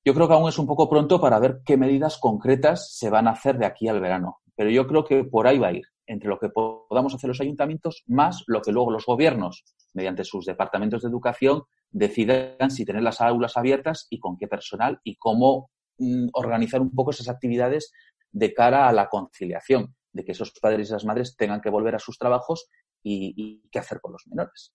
Yo 0.04 0.14
creo 0.14 0.26
que 0.26 0.34
aún 0.34 0.48
es 0.48 0.58
un 0.58 0.66
poco 0.66 0.88
pronto 0.88 1.20
para 1.20 1.38
ver 1.38 1.60
qué 1.64 1.76
medidas 1.76 2.18
concretas 2.18 2.96
se 2.96 3.10
van 3.10 3.28
a 3.28 3.32
hacer 3.32 3.58
de 3.58 3.66
aquí 3.66 3.86
al 3.86 4.00
verano, 4.00 4.40
pero 4.56 4.70
yo 4.70 4.86
creo 4.86 5.04
que 5.04 5.22
por 5.24 5.46
ahí 5.46 5.58
va 5.58 5.68
a 5.68 5.72
ir 5.72 5.84
entre 6.06 6.28
lo 6.28 6.38
que 6.38 6.48
podamos 6.48 7.14
hacer 7.14 7.28
los 7.28 7.40
ayuntamientos 7.40 8.02
más 8.06 8.42
lo 8.48 8.60
que 8.60 8.72
luego 8.72 8.90
los 8.90 9.06
gobiernos, 9.06 9.64
mediante 9.94 10.24
sus 10.24 10.44
departamentos 10.44 11.02
de 11.02 11.08
educación, 11.08 11.62
decidan 11.92 12.70
si 12.70 12.84
tener 12.84 13.02
las 13.02 13.20
aulas 13.20 13.56
abiertas 13.56 14.06
y 14.10 14.18
con 14.18 14.36
qué 14.36 14.48
personal 14.48 15.00
y 15.04 15.16
cómo 15.16 15.70
mm, 15.98 16.28
organizar 16.32 16.80
un 16.80 16.90
poco 16.90 17.10
esas 17.10 17.28
actividades 17.28 17.92
de 18.30 18.52
cara 18.54 18.88
a 18.88 18.92
la 18.92 19.08
conciliación, 19.08 19.94
de 20.12 20.24
que 20.24 20.32
esos 20.32 20.52
padres 20.60 20.88
y 20.88 20.90
esas 20.90 21.04
madres 21.04 21.36
tengan 21.36 21.60
que 21.60 21.70
volver 21.70 21.94
a 21.94 21.98
sus 21.98 22.18
trabajos 22.18 22.68
y, 23.02 23.34
y 23.36 23.68
qué 23.70 23.78
hacer 23.78 24.00
con 24.00 24.12
los 24.12 24.26
menores. 24.26 24.72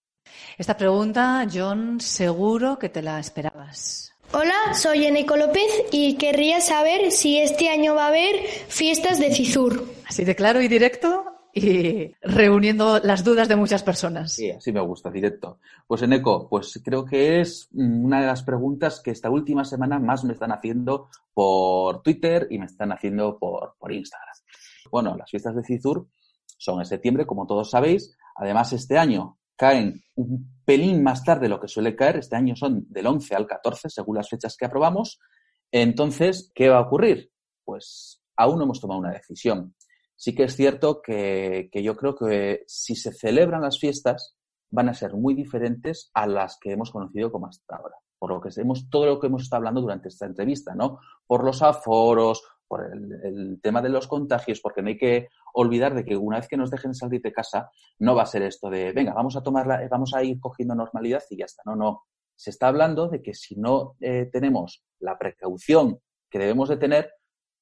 Esta 0.57 0.77
pregunta, 0.77 1.47
John, 1.51 1.99
seguro 1.99 2.77
que 2.77 2.89
te 2.89 3.01
la 3.01 3.19
esperabas. 3.19 4.13
Hola, 4.33 4.73
soy 4.73 5.05
Eneco 5.05 5.37
López 5.37 5.85
y 5.91 6.17
querría 6.17 6.59
saber 6.59 7.11
si 7.11 7.37
este 7.39 7.69
año 7.69 7.95
va 7.95 8.05
a 8.05 8.09
haber 8.09 8.35
fiestas 8.67 9.19
de 9.19 9.33
Cizur. 9.33 9.85
Así 10.05 10.25
de 10.25 10.35
claro 10.35 10.61
y 10.61 10.67
directo 10.67 11.26
y 11.57 12.15
reuniendo 12.21 12.99
las 12.99 13.23
dudas 13.23 13.47
de 13.47 13.55
muchas 13.55 13.83
personas. 13.83 14.33
Sí, 14.33 14.51
así 14.51 14.71
me 14.71 14.81
gusta, 14.81 15.09
directo. 15.09 15.59
Pues 15.87 16.01
Eneco, 16.01 16.47
pues 16.49 16.79
creo 16.83 17.05
que 17.05 17.41
es 17.41 17.69
una 17.73 18.21
de 18.21 18.27
las 18.27 18.43
preguntas 18.43 19.01
que 19.03 19.11
esta 19.11 19.29
última 19.29 19.65
semana 19.65 19.99
más 19.99 20.23
me 20.23 20.33
están 20.33 20.51
haciendo 20.51 21.09
por 21.33 22.01
Twitter 22.01 22.47
y 22.49 22.59
me 22.59 22.65
están 22.65 22.91
haciendo 22.91 23.37
por, 23.37 23.75
por 23.79 23.91
Instagram. 23.91 24.27
Bueno, 24.91 25.15
las 25.17 25.29
fiestas 25.29 25.55
de 25.55 25.63
Cizur 25.63 26.07
son 26.57 26.79
en 26.79 26.85
septiembre, 26.85 27.25
como 27.25 27.45
todos 27.45 27.69
sabéis. 27.69 28.15
Además, 28.35 28.73
este 28.73 28.97
año 28.97 29.37
caen 29.55 30.03
un 30.15 30.61
pelín 30.63 31.03
más 31.03 31.23
tarde 31.23 31.43
de 31.43 31.49
lo 31.49 31.59
que 31.59 31.67
suele 31.67 31.95
caer. 31.95 32.17
Este 32.17 32.35
año 32.35 32.55
son 32.55 32.85
del 32.89 33.07
11 33.07 33.35
al 33.35 33.47
14, 33.47 33.89
según 33.89 34.15
las 34.15 34.29
fechas 34.29 34.55
que 34.57 34.65
aprobamos. 34.65 35.19
Entonces, 35.71 36.51
¿qué 36.55 36.69
va 36.69 36.77
a 36.77 36.81
ocurrir? 36.81 37.31
Pues 37.63 38.21
aún 38.35 38.59
no 38.59 38.65
hemos 38.65 38.79
tomado 38.79 38.99
una 38.99 39.11
decisión. 39.11 39.75
Sí 40.17 40.33
que 40.33 40.45
es 40.45 40.55
cierto 40.55 41.01
que, 41.01 41.69
yo 41.71 41.95
creo 41.95 42.15
que 42.15 42.63
si 42.65 42.95
se 42.95 43.13
celebran 43.13 43.61
las 43.61 43.79
fiestas 43.79 44.35
van 44.71 44.89
a 44.89 44.95
ser 44.95 45.13
muy 45.13 45.35
diferentes 45.35 46.09
a 46.15 46.25
las 46.25 46.57
que 46.59 46.71
hemos 46.71 46.91
conocido 46.91 47.31
como 47.31 47.47
hasta 47.47 47.75
ahora. 47.75 47.95
Por 48.17 48.31
lo 48.31 48.41
que 48.41 48.49
hemos, 48.59 48.89
todo 48.89 49.05
lo 49.05 49.19
que 49.19 49.27
hemos 49.27 49.43
estado 49.43 49.59
hablando 49.59 49.81
durante 49.81 50.07
esta 50.07 50.25
entrevista, 50.25 50.73
¿no? 50.73 50.99
Por 51.27 51.43
los 51.43 51.61
aforos, 51.61 52.41
por 52.67 52.83
el, 52.91 53.61
tema 53.61 53.79
de 53.79 53.89
los 53.89 54.07
contagios, 54.07 54.59
porque 54.59 54.81
no 54.81 54.87
hay 54.89 54.97
que 54.97 55.27
olvidar 55.53 55.93
de 55.93 56.03
que 56.03 56.17
una 56.17 56.37
vez 56.37 56.47
que 56.47 56.57
nos 56.57 56.71
dejen 56.71 56.95
salir 56.95 57.21
de 57.21 57.31
casa, 57.31 57.69
no 57.99 58.15
va 58.15 58.23
a 58.23 58.25
ser 58.25 58.41
esto 58.41 58.71
de, 58.71 58.91
venga, 58.93 59.13
vamos 59.13 59.37
a 59.37 59.43
tomarla, 59.43 59.87
vamos 59.89 60.15
a 60.15 60.23
ir 60.23 60.39
cogiendo 60.39 60.73
normalidad 60.73 61.21
y 61.29 61.37
ya 61.37 61.45
está. 61.45 61.61
No, 61.63 61.75
no. 61.75 62.05
Se 62.35 62.49
está 62.49 62.69
hablando 62.69 63.07
de 63.07 63.21
que 63.21 63.35
si 63.35 63.55
no 63.55 63.95
eh, 64.01 64.27
tenemos 64.31 64.83
la 64.99 65.15
precaución 65.17 65.99
que 66.29 66.39
debemos 66.39 66.69
de 66.69 66.77
tener, 66.77 67.11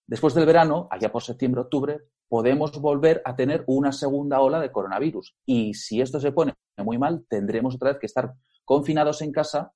después 0.08 0.34
del 0.34 0.46
verano, 0.46 0.88
allá 0.92 1.12
por 1.12 1.24
septiembre, 1.24 1.62
octubre, 1.62 2.00
podemos 2.28 2.72
volver 2.80 3.22
a 3.26 3.36
tener 3.36 3.64
una 3.68 3.92
segunda 3.92 4.42
ola 4.42 4.60
de 4.60 4.72
coronavirus. 4.72 5.36
Y 5.46 5.74
si 5.74 6.02
esto 6.02 6.20
se 6.20 6.32
pone 6.32 6.54
muy 6.78 6.98
mal, 6.98 7.26
tendremos 7.30 7.76
otra 7.76 7.92
vez 7.92 8.00
que 8.00 8.08
estar 8.08 8.34
confinados 8.64 9.22
en 9.22 9.32
casa 9.32 9.74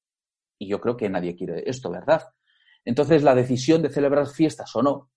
y 0.58 0.68
yo 0.68 0.82
creo 0.82 0.98
que 0.98 1.10
nadie 1.10 1.36
quiere 1.36 1.64
esto, 1.70 1.90
¿verdad? 1.90 2.24
Entonces, 2.84 3.24
la 3.24 3.36
decisión 3.36 3.82
de 3.82 3.90
celebrar 3.90 4.28
fiestas 4.28 4.76
o 4.76 4.82
no, 4.82 5.10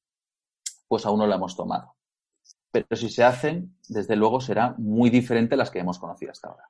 pues 0.88 1.06
aún 1.06 1.18
no 1.18 1.26
la 1.26 1.36
hemos 1.36 1.56
tomado. 1.56 1.96
Pero 2.70 2.86
si 2.96 3.08
se 3.08 3.24
hacen, 3.24 3.76
desde 3.88 4.16
luego 4.16 4.40
será 4.40 4.74
muy 4.78 5.10
diferente 5.10 5.54
a 5.54 5.58
las 5.58 5.70
que 5.70 5.80
hemos 5.80 5.98
conocido 5.98 6.32
hasta 6.32 6.48
ahora. 6.48 6.68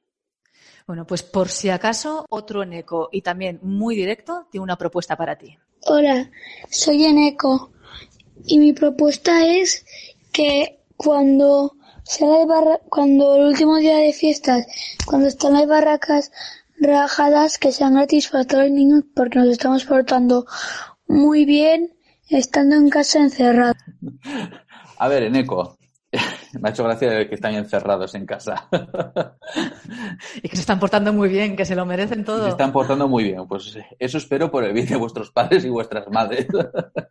Bueno, 0.87 1.07
pues 1.07 1.23
por 1.23 1.49
si 1.49 1.71
acaso, 1.71 2.27
otro 2.29 2.63
Eneco 2.63 3.09
y 3.13 3.23
también 3.23 3.61
muy 3.63 3.95
directo 3.95 4.49
tiene 4.51 4.65
una 4.65 4.77
propuesta 4.77 5.17
para 5.17 5.37
ti. 5.37 5.57
Hola, 5.87 6.31
soy 6.69 7.05
Eneco 7.05 7.73
y 8.47 8.59
mi 8.59 8.73
propuesta 8.73 9.47
es 9.47 9.85
que 10.33 10.81
cuando 10.97 11.77
sea 12.05 12.29
cuando 12.89 13.37
el 13.37 13.47
último 13.49 13.77
día 13.77 13.97
de 13.97 14.13
fiestas, 14.13 14.67
cuando 15.07 15.29
están 15.29 15.55
las 15.55 15.67
barracas 15.67 16.33
rajadas, 16.81 17.59
que 17.59 17.73
sean 17.73 17.95
gratis 17.95 18.31
todos 18.31 18.65
los 18.65 18.71
niños 18.71 19.05
porque 19.15 19.39
nos 19.39 19.49
estamos 19.49 19.85
portando 19.85 20.47
muy 21.07 21.45
bien 21.45 21.95
estando 22.29 22.77
en 22.77 22.89
casa 22.89 23.21
encerrados. 23.21 23.77
A 24.99 25.09
ver, 25.09 25.25
Eneco, 25.25 25.77
me 26.61 26.69
ha 26.69 26.73
hecho 26.73 26.85
gracia 26.85 27.29
que 27.29 27.35
están 27.35 27.55
encerrados 27.55 28.15
en 28.15 28.27
casa. 28.27 28.69
y 30.43 30.49
que 30.49 30.57
se 30.57 30.61
están 30.61 30.79
portando 30.79 31.13
muy 31.13 31.29
bien, 31.29 31.57
que 31.57 31.65
se 31.65 31.75
lo 31.75 31.87
merecen 31.87 32.25
todo. 32.25 32.45
Se 32.45 32.51
están 32.51 32.73
portando 32.73 33.09
muy 33.09 33.25
bien. 33.25 33.47
Pues 33.47 33.79
eso 33.99 34.19
espero 34.19 34.51
por 34.51 34.65
el 34.65 34.73
bien 34.73 34.87
de 34.87 34.97
vuestros 34.97 35.31
padres 35.31 35.65
y 35.65 35.69
vuestras 35.69 36.09
madres. 36.09 36.47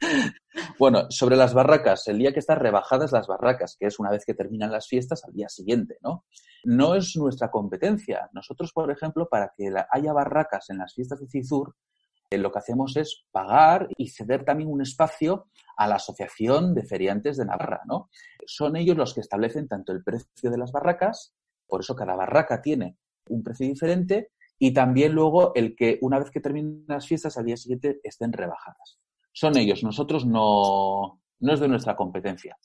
bueno, 0.80 1.10
sobre 1.10 1.36
las 1.36 1.54
barracas, 1.54 2.08
el 2.08 2.18
día 2.18 2.34
que 2.34 2.40
están 2.40 2.60
rebajadas 2.60 3.12
las 3.12 3.28
barracas, 3.28 3.78
que 3.80 3.88
es 3.88 4.00
una 4.00 4.12
vez 4.12 4.26
que 4.26 4.34
terminan 4.34 4.72
las 4.72 4.88
fiestas 4.88 5.24
al 5.26 5.34
día 5.34 5.50
siguiente, 5.50 5.98
¿no? 6.02 6.26
No 6.64 6.96
es 6.96 7.16
nuestra 7.16 7.50
competencia. 7.50 8.30
Nosotros, 8.34 8.72
por 8.72 8.92
ejemplo, 8.92 9.28
para 9.30 9.52
que 9.58 9.72
haya 9.92 10.14
barracas 10.14 10.70
en 10.70 10.78
las 10.78 10.94
fiestas 10.94 11.20
de 11.20 11.28
Cizur, 11.28 11.74
eh, 11.74 12.01
lo 12.38 12.52
que 12.52 12.60
hacemos 12.60 12.96
es 12.98 13.26
pagar 13.32 13.90
y 13.98 14.10
ceder 14.10 14.46
también 14.46 14.70
un 14.70 14.82
espacio 14.82 15.48
a 15.76 15.88
la 15.88 15.96
Asociación 15.96 16.74
de 16.74 16.84
Feriantes 16.84 17.38
de 17.38 17.46
Navarra, 17.46 17.82
¿no? 17.86 18.10
Son 18.46 18.76
ellos 18.76 18.98
los 18.98 19.14
que 19.14 19.22
establecen 19.22 19.68
tanto 19.68 19.92
el 19.92 20.04
precio 20.04 20.50
de 20.50 20.58
las 20.58 20.72
barracas, 20.72 21.34
por 21.68 21.82
eso 21.82 21.96
cada 21.96 22.16
barraca 22.16 22.62
tiene 22.62 22.98
un 23.30 23.44
precio 23.44 23.68
diferente, 23.68 24.30
y 24.58 24.74
también 24.74 25.14
luego 25.14 25.54
el 25.56 25.76
que 25.76 25.98
una 26.02 26.20
vez 26.20 26.30
que 26.30 26.40
terminen 26.40 26.86
las 26.88 27.08
fiestas 27.08 27.38
al 27.38 27.46
día 27.46 27.58
siguiente 27.58 28.00
estén 28.04 28.32
rebajadas. 28.32 29.00
Son 29.34 29.58
ellos, 29.58 29.84
nosotros 29.84 30.26
no, 30.26 31.22
no 31.40 31.54
es 31.54 31.60
de 31.60 31.68
nuestra 31.68 31.96
competencia, 31.96 32.58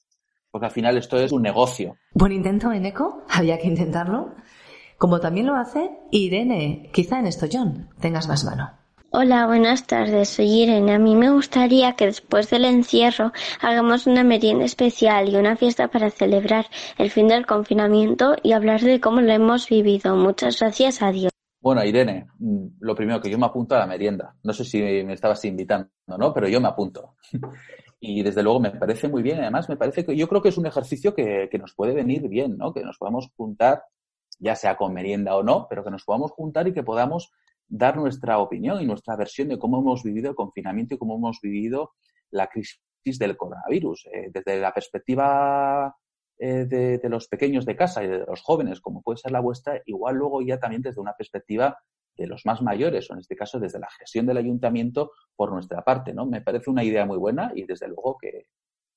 porque 0.51 0.67
al 0.67 0.73
final 0.73 0.97
esto 0.97 1.17
es 1.17 1.33
un 1.33 1.43
negocio. 1.43 1.97
Buen 2.13 2.33
intento, 2.33 2.71
Eneco, 2.73 3.25
había 3.31 3.59
que 3.59 3.69
intentarlo. 3.69 4.35
Como 4.99 5.21
también 5.21 5.47
lo 5.47 5.55
hace 5.55 5.91
Irene, 6.11 6.91
quizá 6.93 7.19
en 7.19 7.27
esto, 7.27 7.47
John, 7.51 7.91
tengas 8.01 8.29
más 8.29 8.45
mano. 8.45 8.86
Hola, 9.19 9.47
buenas 9.47 9.87
tardes. 9.87 10.29
Soy 10.29 10.65
Irene. 10.65 10.93
A 10.93 10.99
mí 10.99 11.17
me 11.17 11.31
gustaría 11.31 11.95
que 11.95 12.05
después 12.05 12.51
del 12.51 12.67
encierro 12.67 13.33
hagamos 13.63 14.07
una 14.07 14.25
merienda 14.25 14.67
especial 14.67 15.31
y 15.31 15.37
una 15.37 15.57
fiesta 15.57 15.89
para 15.89 16.11
celebrar 16.11 16.67
el 16.99 17.11
fin 17.11 17.27
del 17.27 17.47
confinamiento 17.47 18.37
y 18.43 18.53
hablar 18.53 18.83
de 18.83 19.01
cómo 19.01 19.23
lo 19.23 19.33
hemos 19.33 19.71
vivido. 19.71 20.15
Muchas 20.17 20.61
gracias 20.61 21.01
a 21.01 21.13
Dios. 21.13 21.33
Bueno, 21.63 21.83
Irene, 21.83 22.27
mm, 22.39 22.67
lo 22.81 22.95
primero 22.95 23.19
que 23.19 23.31
yo 23.31 23.39
me 23.39 23.47
apunto 23.47 23.75
a 23.75 23.79
la 23.79 23.87
merienda. 23.87 24.37
No 24.43 24.53
sé 24.53 24.67
si 24.67 24.83
me 24.83 25.15
estabas 25.15 25.43
invitando, 25.47 25.89
¿no? 26.07 26.35
Pero 26.35 26.47
yo 26.49 26.61
me 26.61 26.69
apunto. 26.69 27.15
Y 27.99 28.23
desde 28.23 28.43
luego 28.43 28.61
me 28.61 28.73
parece 28.73 29.09
muy 29.09 29.23
bien. 29.23 29.41
Además, 29.41 29.71
me 29.71 29.79
parece 29.79 30.05
que 30.05 30.15
yo 30.15 30.29
creo 30.29 30.43
que 30.43 30.51
es 30.51 30.59
un 30.59 30.67
ejercicio 30.67 31.15
que, 31.15 31.49
que 31.51 31.59
nos 31.59 31.73
puede 31.75 31.95
venir 31.95 32.29
bien, 32.29 32.59
¿no? 32.59 32.75
Que 32.75 32.83
nos 32.83 32.99
podamos 32.99 33.31
juntar, 33.35 33.85
ya 34.39 34.55
sea 34.55 34.77
con 34.77 34.93
merienda 34.93 35.35
o 35.35 35.43
no, 35.43 35.67
pero 35.71 35.83
que 35.83 35.91
nos 35.91 36.05
podamos 36.05 36.31
juntar 36.33 36.69
y 36.69 36.75
que 36.75 36.83
podamos 36.83 37.33
dar 37.69 37.97
nuestra 37.97 38.39
opinión 38.39 38.81
y 38.81 38.87
nuestra 38.87 39.17
versión 39.17 39.49
de 39.49 39.59
cómo 39.59 39.79
hemos 39.79 40.03
vivido 40.03 40.31
el 40.31 40.37
confinamiento 40.37 40.95
y 40.95 40.99
cómo 40.99 41.17
hemos 41.17 41.41
vivido 41.41 41.93
la 42.31 42.49
crisis 42.49 42.79
del 43.19 43.37
coronavirus. 43.37 44.07
Eh, 44.13 44.31
desde 44.33 44.61
la 44.61 44.73
perspectiva 44.73 45.95
eh, 46.39 46.67
de, 46.67 47.09
los 47.09 47.29
pequeños 47.29 47.65
de 47.65 47.77
casa 47.77 48.05
y 48.05 48.09
de 48.09 48.25
los 48.27 48.43
jóvenes, 48.43 48.81
como 48.81 49.03
puede 49.03 49.19
ser 49.19 49.33
la 49.33 49.41
vuestra, 49.41 49.81
igual 49.87 50.17
luego 50.17 50.43
ya 50.43 50.59
también 50.59 50.83
desde 50.83 51.01
una 51.01 51.15
perspectiva 51.15 51.79
de 52.17 52.27
los 52.27 52.47
más 52.47 52.63
mayores, 52.63 53.11
o 53.11 53.15
en 53.15 53.21
este 53.21 53.37
caso 53.37 53.59
desde 53.59 53.79
la 53.79 53.89
gestión 53.91 54.27
del 54.27 54.39
ayuntamiento 54.39 55.13
por 55.35 55.53
nuestra 55.53 55.83
parte, 55.83 56.15
¿no? 56.15 56.27
Me 56.27 56.41
parece 56.41 56.71
una 56.71 56.83
idea 56.83 57.05
muy 57.05 57.19
buena 57.19 57.53
y 57.55 57.65
desde 57.65 57.89
luego 57.89 58.17
que, 58.19 58.47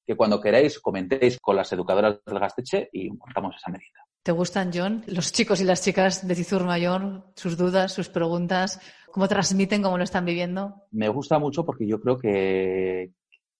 que 0.05 0.15
cuando 0.15 0.41
queráis 0.41 0.79
comentéis 0.79 1.37
con 1.39 1.55
las 1.55 1.71
educadoras 1.73 2.19
del 2.25 2.39
Gasteche 2.39 2.89
y 2.93 3.09
montamos 3.09 3.55
esa 3.55 3.71
medida. 3.71 4.08
¿Te 4.21 4.33
gustan, 4.33 4.71
John, 4.73 5.01
los 5.07 5.31
chicos 5.31 5.61
y 5.61 5.63
las 5.63 5.81
chicas 5.81 6.27
de 6.27 6.35
Cizur 6.35 6.65
Mayor, 6.65 7.23
sus 7.35 7.55
dudas, 7.55 7.93
sus 7.93 8.09
preguntas, 8.09 8.81
cómo 9.13 9.29
transmiten, 9.29 9.81
cómo 9.81 9.97
lo 9.97 10.03
están 10.03 10.25
viviendo? 10.25 10.75
Me 10.91 11.07
gusta 11.07 11.39
mucho 11.39 11.65
porque 11.65 11.87
yo 11.87 12.01
creo 12.01 12.17
que, 12.17 13.13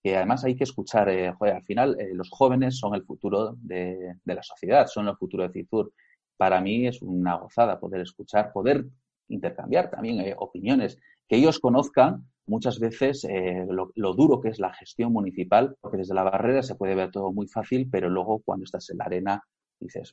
además 0.03 0.43
hay 0.43 0.57
que 0.57 0.65
escuchar, 0.65 1.07
eh, 1.07 1.33
al 1.39 1.63
final 1.63 1.97
eh, 1.97 2.09
los 2.13 2.29
jóvenes 2.29 2.77
son 2.77 2.93
el 2.93 3.05
futuro 3.05 3.55
de, 3.61 4.15
la 4.25 4.43
sociedad, 4.43 4.85
son 4.87 5.07
el 5.07 5.15
futuro 5.15 5.43
de 5.43 5.53
Cizur. 5.53 5.93
Para 6.35 6.59
mí 6.59 6.87
es 6.87 7.01
una 7.01 7.35
gozada 7.35 7.79
poder 7.79 8.01
escuchar, 8.01 8.51
poder 8.51 8.85
intercambiar 9.29 9.89
también 9.89 10.19
eh, 10.19 10.35
opiniones, 10.37 10.99
que 11.25 11.37
ellos 11.37 11.59
conozcan 11.59 12.25
muchas 12.47 12.79
veces 12.79 13.25
lo, 13.69 14.13
duro 14.13 14.41
que 14.41 14.49
es 14.49 14.59
la 14.59 14.73
gestión 14.73 15.13
municipal, 15.13 15.77
porque 15.79 15.99
desde 15.99 16.15
la 16.15 16.23
barrera 16.23 16.63
se 16.63 16.75
puede 16.75 16.95
ver 16.95 17.11
todo 17.11 17.31
muy 17.31 17.47
fácil, 17.47 17.87
pero 17.89 18.09
luego 18.09 18.41
cuando 18.43 18.63
estás 18.63 18.89
en 18.89 18.97
la 18.97 19.05
arena 19.05 19.43
dices, 19.79 20.11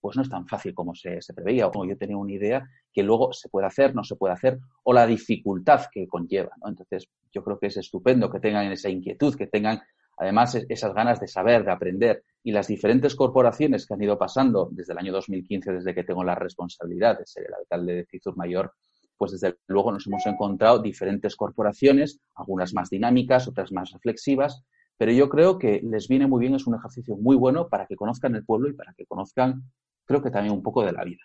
pues 0.00 0.16
no 0.16 0.22
es 0.22 0.28
tan 0.28 0.46
fácil 0.46 0.74
como 0.74 0.94
se, 0.94 1.20
preveía, 1.34 1.68
o 1.68 1.84
yo 1.84 1.96
tenía 1.96 2.16
una 2.16 2.32
idea 2.32 2.68
que 2.92 3.02
luego 3.02 3.32
se 3.32 3.48
puede 3.48 3.66
hacer, 3.66 3.94
no 3.94 4.04
se 4.04 4.16
puede 4.16 4.34
hacer, 4.34 4.58
o 4.84 4.92
la 4.92 5.06
dificultad 5.06 5.82
que 5.92 6.06
conlleva. 6.06 6.52
Entonces, 6.66 7.08
yo 7.32 7.42
creo 7.42 7.58
que 7.58 7.66
es 7.68 7.76
estupendo 7.76 8.30
que 8.30 8.40
tengan 8.40 8.70
esa 8.72 8.88
inquietud, 8.88 9.34
que 9.36 9.46
tengan 9.46 9.80
además 10.18 10.54
esas 10.68 10.94
ganas 10.94 11.20
de 11.20 11.28
saber, 11.28 11.64
de 11.64 11.72
aprender. 11.72 12.24
Y 12.42 12.52
las 12.52 12.68
diferentes 12.68 13.14
corporaciones 13.14 13.86
que 13.86 13.94
han 13.94 14.02
ido 14.02 14.18
pasando 14.18 14.68
desde 14.70 14.92
el 14.92 14.98
año 14.98 15.12
2015, 15.12 15.72
desde 15.72 15.94
que 15.94 16.04
tengo 16.04 16.24
la 16.24 16.34
responsabilidad 16.34 17.18
de 17.18 17.26
ser 17.26 17.44
el 17.48 17.54
alcalde 17.54 17.94
de 17.94 18.06
Cizur 18.06 18.36
Mayor, 18.36 18.72
pues 19.16 19.32
desde 19.32 19.56
luego 19.66 19.92
nos 19.92 20.06
hemos 20.06 20.26
encontrado 20.26 20.80
diferentes 20.80 21.36
corporaciones, 21.36 22.20
algunas 22.34 22.74
más 22.74 22.90
dinámicas, 22.90 23.48
otras 23.48 23.72
más 23.72 23.90
reflexivas, 23.92 24.64
pero 24.96 25.12
yo 25.12 25.28
creo 25.28 25.58
que 25.58 25.80
les 25.82 26.08
viene 26.08 26.26
muy 26.26 26.40
bien, 26.40 26.54
es 26.54 26.66
un 26.66 26.74
ejercicio 26.74 27.16
muy 27.16 27.36
bueno 27.36 27.68
para 27.68 27.86
que 27.86 27.96
conozcan 27.96 28.34
el 28.34 28.44
pueblo 28.44 28.68
y 28.68 28.72
para 28.72 28.92
que 28.94 29.06
conozcan, 29.06 29.62
creo 30.04 30.22
que 30.22 30.30
también 30.30 30.54
un 30.54 30.62
poco 30.62 30.84
de 30.84 30.92
la 30.92 31.04
vida. 31.04 31.22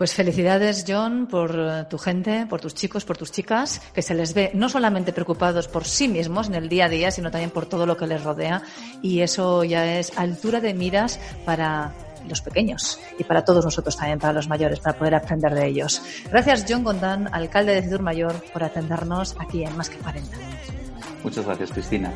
Pues 0.00 0.14
felicidades, 0.14 0.86
John, 0.88 1.26
por 1.26 1.54
eh, 1.54 1.84
tu 1.90 1.98
gente, 1.98 2.46
por 2.48 2.58
tus 2.58 2.74
chicos, 2.74 3.04
por 3.04 3.18
tus 3.18 3.32
chicas, 3.32 3.82
que 3.92 4.00
se 4.00 4.14
les 4.14 4.32
ve 4.32 4.50
no 4.54 4.70
solamente 4.70 5.12
preocupados 5.12 5.68
por 5.68 5.84
sí 5.84 6.08
mismos 6.08 6.48
en 6.48 6.54
el 6.54 6.70
día 6.70 6.86
a 6.86 6.88
día, 6.88 7.10
sino 7.10 7.30
también 7.30 7.50
por 7.50 7.66
todo 7.66 7.84
lo 7.84 7.98
que 7.98 8.06
les 8.06 8.24
rodea. 8.24 8.62
Y 9.02 9.20
eso 9.20 9.62
ya 9.62 9.98
es 9.98 10.16
altura 10.16 10.62
de 10.62 10.72
miras 10.72 11.20
para 11.44 11.92
los 12.26 12.40
pequeños 12.40 12.98
y 13.18 13.24
para 13.24 13.44
todos 13.44 13.62
nosotros 13.62 13.94
también, 13.94 14.18
para 14.18 14.32
los 14.32 14.48
mayores, 14.48 14.80
para 14.80 14.96
poder 14.96 15.16
aprender 15.16 15.54
de 15.54 15.66
ellos. 15.66 16.00
Gracias, 16.30 16.64
John 16.66 16.82
Gondán, 16.82 17.28
alcalde 17.34 17.74
de 17.74 17.82
Cidur 17.82 18.00
Mayor, 18.00 18.42
por 18.54 18.64
atendernos 18.64 19.36
aquí 19.38 19.64
en 19.64 19.76
Más 19.76 19.90
que 19.90 19.98
40. 19.98 20.79
Muchas 21.22 21.44
gracias, 21.44 21.70
Cristina. 21.72 22.12